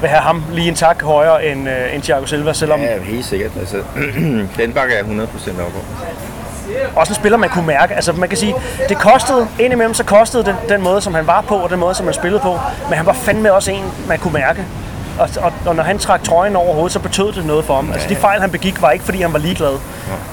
[0.00, 3.24] vil have ham lige en tak højere end, øh, end Thiago Silva, selvom ja, helt
[3.24, 3.50] sikkert.
[3.60, 3.76] Altså,
[4.62, 5.82] den bakker jeg 100% op om.
[6.96, 7.94] også en spiller, man kunne mærke.
[7.94, 8.54] Altså man kan sige,
[8.88, 11.94] det kostede, indimellem så kostede det den måde, som han var på, og den måde,
[11.94, 12.58] som han spillede på.
[12.88, 14.64] Men han var fandme også en, man kunne mærke.
[15.18, 17.92] Og, og, og når han trak trøjen over hovedet, så betød det noget for ham.
[17.92, 19.74] Altså de fejl, han begik, var ikke fordi, han var ligeglad.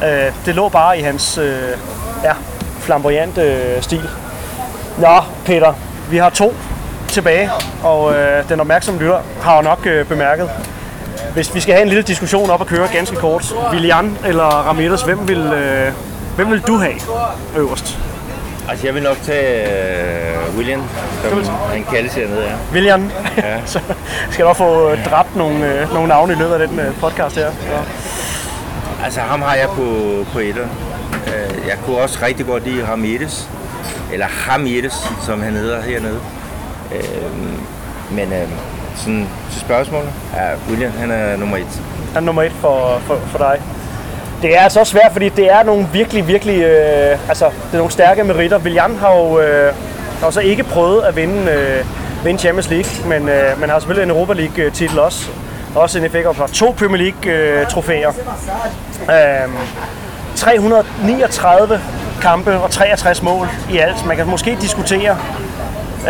[0.04, 1.62] Øh, det lå bare i hans øh,
[2.24, 2.34] ja,
[2.80, 4.10] flamboyante øh, stil.
[4.98, 5.74] Nå, Peter,
[6.10, 6.54] vi har to
[7.08, 7.50] tilbage,
[7.84, 10.50] og øh, den opmærksomme lytter har jo nok øh, bemærket,
[11.34, 13.56] hvis vi skal have en lille diskussion op at køre ganske kort.
[13.72, 15.94] Willian eller Ramirez, hvem vil, øh,
[16.36, 16.94] hvem vil du have
[17.58, 17.98] øverst?
[18.70, 19.68] Altså, jeg vil nok tage
[20.50, 20.84] uh, William,
[21.44, 22.54] som han kaldes hernede, ja.
[22.74, 23.12] Willian?
[23.38, 23.66] Ja.
[23.66, 23.80] så
[24.32, 27.36] skal du få øh, dræbt nogle, øh, nogle navne i løbet af den øh, podcast
[27.36, 27.52] her.
[27.52, 27.94] Så.
[29.04, 29.86] Altså, ham har jeg på,
[30.34, 30.64] på etter.
[31.28, 33.48] Uh, jeg kunne også rigtig godt lide Ramirez,
[34.12, 34.94] eller Ramirez,
[35.26, 36.20] som han hedder hernede.
[36.96, 37.32] Øh,
[38.12, 38.48] men øh,
[38.96, 41.82] sådan til spørgsmålet, ja, William, han er nummer et.
[42.14, 43.62] Han er nummer et for, for, for dig.
[44.42, 47.78] Det er altså også svært, fordi det er nogle virkelig, virkelig, øh, altså det er
[47.78, 48.60] nogle stærke meritter.
[48.60, 49.74] William har jo, øh,
[50.22, 51.86] har så ikke prøvet at vinde, øh,
[52.26, 55.30] vinde Champions League, men, øh, men har selvfølgelig en Europa League titel også.
[55.76, 58.10] Også en FA Cup og to Premier League øh, trofæer.
[59.10, 59.50] Øh,
[60.36, 61.80] 339
[62.22, 64.06] kampe og 63 mål i alt.
[64.06, 65.18] Man kan måske diskutere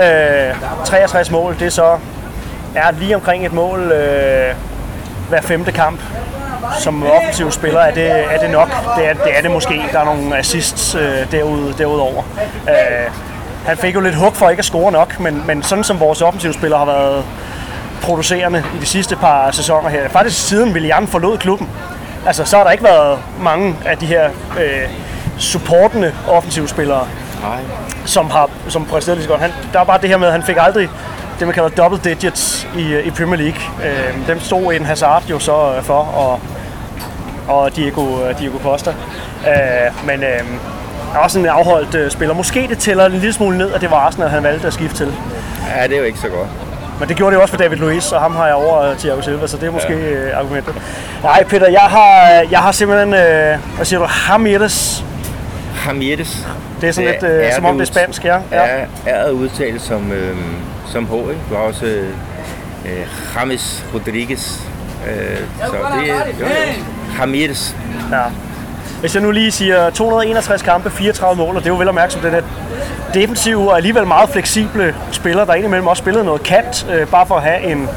[0.03, 0.55] øh,
[0.85, 1.97] 63 mål, det er så
[2.75, 4.55] er lige omkring et mål øh,
[5.29, 5.99] hver femte kamp
[6.79, 8.69] som offensiv spiller, er det, er det nok.
[8.97, 9.81] Det er, det er det måske.
[9.91, 12.23] Der er nogle assists øh, derud, derudover.
[12.69, 13.11] Øh,
[13.65, 16.21] han fik jo lidt hug for ikke at score nok, men, men sådan som vores
[16.21, 17.25] offensivspiller har været
[18.01, 21.69] producerende i de sidste par sæsoner her, faktisk siden William forlod klubben,
[22.27, 24.89] altså så har der ikke været mange af de her øh,
[25.41, 27.07] supportende offensivspillere,
[27.41, 27.59] Nej.
[28.05, 29.41] som har som præsteret lige så godt.
[29.41, 30.89] Han, der er bare det her med, at han fik aldrig
[31.39, 33.61] det, man kalder double digits i, i Premier League.
[33.85, 36.39] Øh, dem stod en Hazard jo så øh, for, og,
[37.55, 38.89] og Diego, øh, Diego Costa.
[39.47, 40.39] Øh, men øh,
[41.15, 42.35] er også en afholdt øh, spiller.
[42.35, 44.97] Måske det tæller en lille smule ned, at det var Arsenal, han valgte at skifte
[44.97, 45.13] til.
[45.75, 46.47] Ja, det er jo ikke så godt.
[46.99, 48.97] Men det gjorde det jo også for David Luiz, og ham har jeg over øh,
[48.97, 50.09] Thiago Silva, så det er måske ja.
[50.09, 50.75] øh, argumentet.
[51.23, 55.03] Nej, Peter, jeg har, jeg har simpelthen, øh, hvad siger du, Ramirez.
[55.87, 56.37] Ramirez.
[56.81, 58.35] Det er sådan lidt, øh, som om det er spansk, ja.
[58.51, 58.57] ja.
[58.57, 60.37] Er, er udtalt som, øh,
[60.87, 61.41] som H, ikke?
[61.49, 62.09] Du har også øh,
[63.35, 64.59] James Rodriguez.
[65.07, 66.45] Øh, så det er jo,
[67.19, 67.75] Ramirez.
[68.11, 68.21] Ja.
[68.99, 71.95] Hvis jeg nu lige siger 261 kampe, 34 mål, og det er jo vel at
[71.95, 72.41] mærke som den her
[73.13, 77.35] defensive og alligevel meget fleksible spiller, der indimellem også spillede noget kant, øh, bare for
[77.35, 77.89] at have en,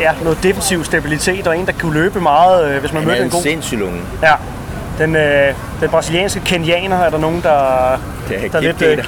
[0.00, 3.18] ja, noget defensiv stabilitet, og en, der kunne løbe meget, øh, hvis man Han mødte
[3.18, 3.42] er en en god...
[3.42, 4.00] sindssyg lunge.
[4.22, 4.32] Ja.
[4.98, 9.04] Den, øh, den brasilianske kenianer er der nogen, der, Det er der lidt, øh,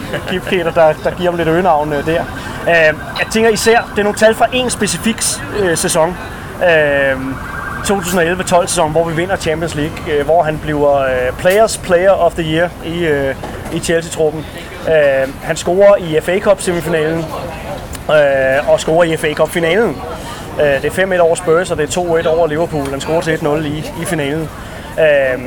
[0.49, 2.21] Keita, der, der giver dem lidt øgenavn øh, der.
[2.69, 5.17] Øh, jeg tænker især, det er nogle tal fra en specifik
[5.61, 6.17] øh, sæson.
[6.63, 7.17] Øh,
[7.85, 12.33] 2011-12 sæson, hvor vi vinder Champions League, øh, hvor han bliver øh, Players Player of
[12.33, 13.35] the Year i, øh,
[13.73, 14.47] i Chelsea-truppen.
[14.89, 17.25] Øh, han scorer i FA Cup semifinalen
[18.11, 19.97] øh, og scorer i FA Cup finalen.
[20.61, 22.91] Øh, det er 5-1 over Spurs, og det er 2-1 over Liverpool.
[22.91, 24.49] Han scorer til 1-0 i, i finalen.
[24.99, 25.43] Øh,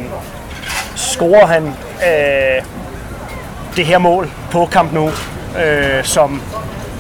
[0.96, 1.68] scorer han
[2.08, 2.64] øh,
[3.76, 5.12] det her mål på Camp Nou,
[5.66, 6.42] øh, som,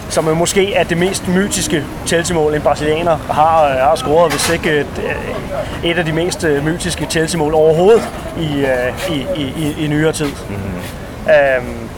[0.09, 4.49] som er måske er det mest mytiske Chelsea-mål, en brasilianer har, øh, har scoret, hvis
[4.49, 9.53] ikke et, øh, et af de mest øh, mytiske Chelsea-mål overhovedet i, øh, i, i,
[9.57, 10.31] i, i nyere tid.
[10.49, 10.81] Mm-hmm.
[11.29, 11.89] Øhm,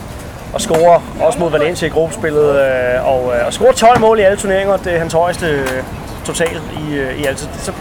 [0.53, 4.21] og scorer også mod Valencia i gruppespillet, øh, og, øh, og scorer 12 mål i
[4.21, 4.77] alle turneringer.
[4.77, 5.83] Det er hans højeste øh,
[6.25, 7.47] total i, øh, i altid.
[7.59, 7.71] Så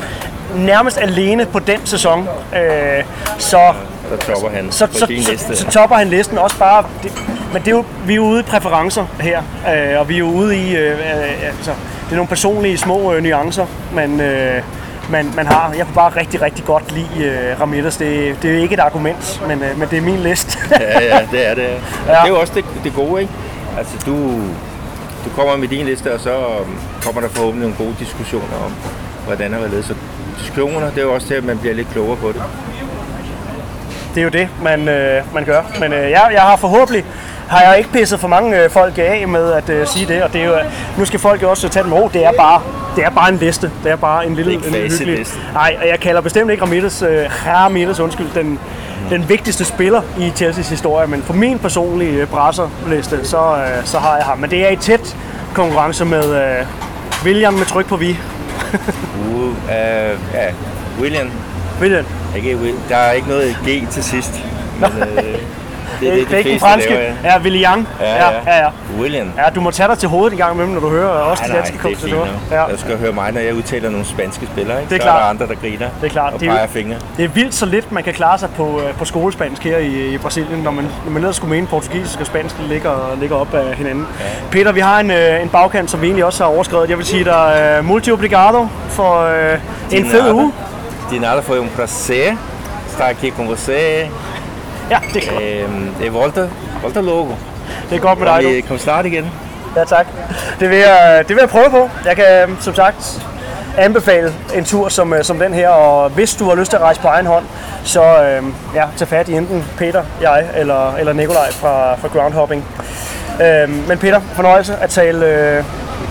[0.56, 3.04] nærmest alene på den sæson, øh,
[3.38, 3.72] så
[4.10, 4.98] Der topper han så, så,
[5.38, 6.84] så, så topper han listen også bare.
[7.02, 7.12] Det,
[7.52, 9.42] men det er jo, vi er jo ude i præferencer her,
[9.74, 11.70] øh, og vi er jo ude i, øh, øh, altså,
[12.04, 14.62] det er nogle personlige små øh, nuancer, man, øh,
[15.10, 15.72] man, man har.
[15.76, 17.96] Jeg kunne bare rigtig, rigtig godt lide øh, Ramirez.
[17.96, 20.58] Det, det er ikke et argument, men, øh, men det er min liste.
[20.80, 21.62] Ja, ja, det er det.
[22.06, 22.12] Ja.
[22.12, 23.32] Det er jo også det, det gode, ikke?
[23.78, 24.16] Altså, du,
[25.24, 28.72] du kommer med din liste, og så øhm, kommer der forhåbentlig nogle gode diskussioner om,
[29.26, 29.94] hvordan har været Så
[30.42, 32.42] diskussioner, det er jo også til, at man bliver lidt klogere på det.
[34.14, 35.62] det er jo det, man, øh, man gør.
[35.80, 37.04] Men øh, jeg, jeg har forhåbentlig
[37.48, 40.32] har jeg ikke pisset for mange øh, folk af med at øh, sige det, og
[40.32, 40.54] det er jo,
[40.98, 42.08] nu skal folk jo også tage dem over.
[42.08, 42.62] Det er bare,
[42.96, 43.70] det er bare en liste.
[43.84, 45.26] Det er bare en lille, Det en hyggelig...
[45.52, 48.58] Nej, og jeg kalder bestemt ikke Ramirez, øh, Ramirez undskyld, den,
[49.10, 53.98] den vigtigste spiller i Chelseas historie, men for min personlige øh, brasserliste, så, øh, så
[53.98, 54.38] har jeg ham.
[54.38, 55.16] Men det er i tæt
[55.54, 56.66] konkurrence med øh,
[57.24, 58.18] William med tryk på vi.
[58.72, 59.54] Uh,
[60.34, 60.52] ja,
[61.00, 61.30] William.
[61.80, 62.04] William.
[62.36, 62.58] Ikke.
[62.88, 64.40] Der er ikke noget G til sidst.
[64.80, 65.61] Men, uh,
[66.10, 66.90] det er det, fleste franske.
[66.90, 67.32] laver, ja.
[67.32, 67.86] Ja, William.
[68.00, 68.64] Ja, ja, ja.
[68.64, 68.68] ja.
[69.00, 69.32] William.
[69.36, 71.46] Ja, du må tage dig til hovedet en gang imellem, når du hører også Nej,
[71.46, 72.28] de nej, danske er nok.
[72.50, 72.64] Ja.
[72.64, 74.80] Jeg skal høre mig, når jeg udtaler nogle spanske spillere.
[74.80, 74.90] Ikke?
[74.94, 75.30] Det er så er der klart.
[75.30, 76.32] andre, der griner Det er klart.
[76.32, 76.96] og Det er peger fingre.
[77.16, 80.14] Det er vildt så lidt, man kan klare sig på, øh, på skolespansk her i,
[80.14, 83.54] i Brasilien, når man, når man ellers skulle mene, portugisisk og spansk ligger, ligger op
[83.54, 84.06] af hinanden.
[84.20, 84.24] Ja.
[84.50, 86.90] Peter, vi har en, øh, en bagkant, som vi egentlig også har overskrevet.
[86.90, 89.58] Jeg vil sige dig uh, multi obrigado for øh,
[89.98, 90.52] en fed uge.
[91.10, 92.36] De nada foi um prazer
[92.88, 94.10] estar aqui com você.
[94.90, 95.42] Ja, det er godt.
[96.00, 96.48] Eh, e volta,
[96.82, 97.32] volta logo.
[97.90, 98.48] Det er godt med dig, du.
[98.48, 99.30] i- kom snart igen.
[99.76, 100.06] Ja, tak.
[100.60, 101.88] Det vil, jeg, det vil jeg prøve på.
[102.06, 103.26] Jeg kan øh, som sagt
[103.78, 106.82] anbefale en tur som, øh, som den her, og hvis du har lyst til at
[106.82, 107.44] rejse på egen hånd,
[107.84, 108.42] så øh,
[108.74, 112.64] ja, tag fat i enten Peter, jeg eller, eller Nikolaj fra, fra Groundhopping.
[113.42, 115.64] Øh, men Peter, fornøjelse at tale, øh,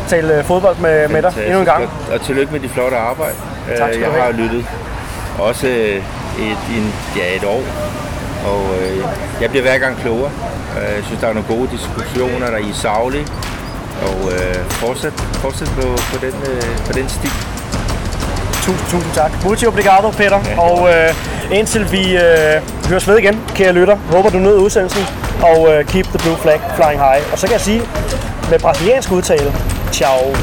[0.08, 1.84] tale øh, fodbold med, med dig endnu en gang.
[1.84, 3.36] Og, og tillykke med de flotte arbejde.
[3.78, 4.66] Tak Øh, Jeg har lyttet
[5.40, 5.96] også øh,
[6.40, 7.62] et, en, ja, et år.
[8.46, 8.98] Og øh,
[9.42, 10.32] jeg bliver hver gang klogere.
[10.78, 13.28] Øh, Jeg synes, der er nogle gode diskussioner, der er i savlige.
[14.08, 15.82] Og øh, fortsæt, fortsæt på,
[16.12, 17.32] på, den, øh, på den stil.
[18.66, 19.32] Tusind, tusind tak.
[19.46, 20.40] Multi obrigado, Peter.
[20.58, 21.14] Og øh,
[21.60, 25.04] indtil vi øh, høres ved igen, kære lytter, håber du nød udsendelsen,
[25.42, 27.22] og øh, keep the blue flag flying high.
[27.32, 27.82] Og så kan jeg sige
[28.50, 29.54] med brasiliansk udtale,
[29.92, 30.36] ciao.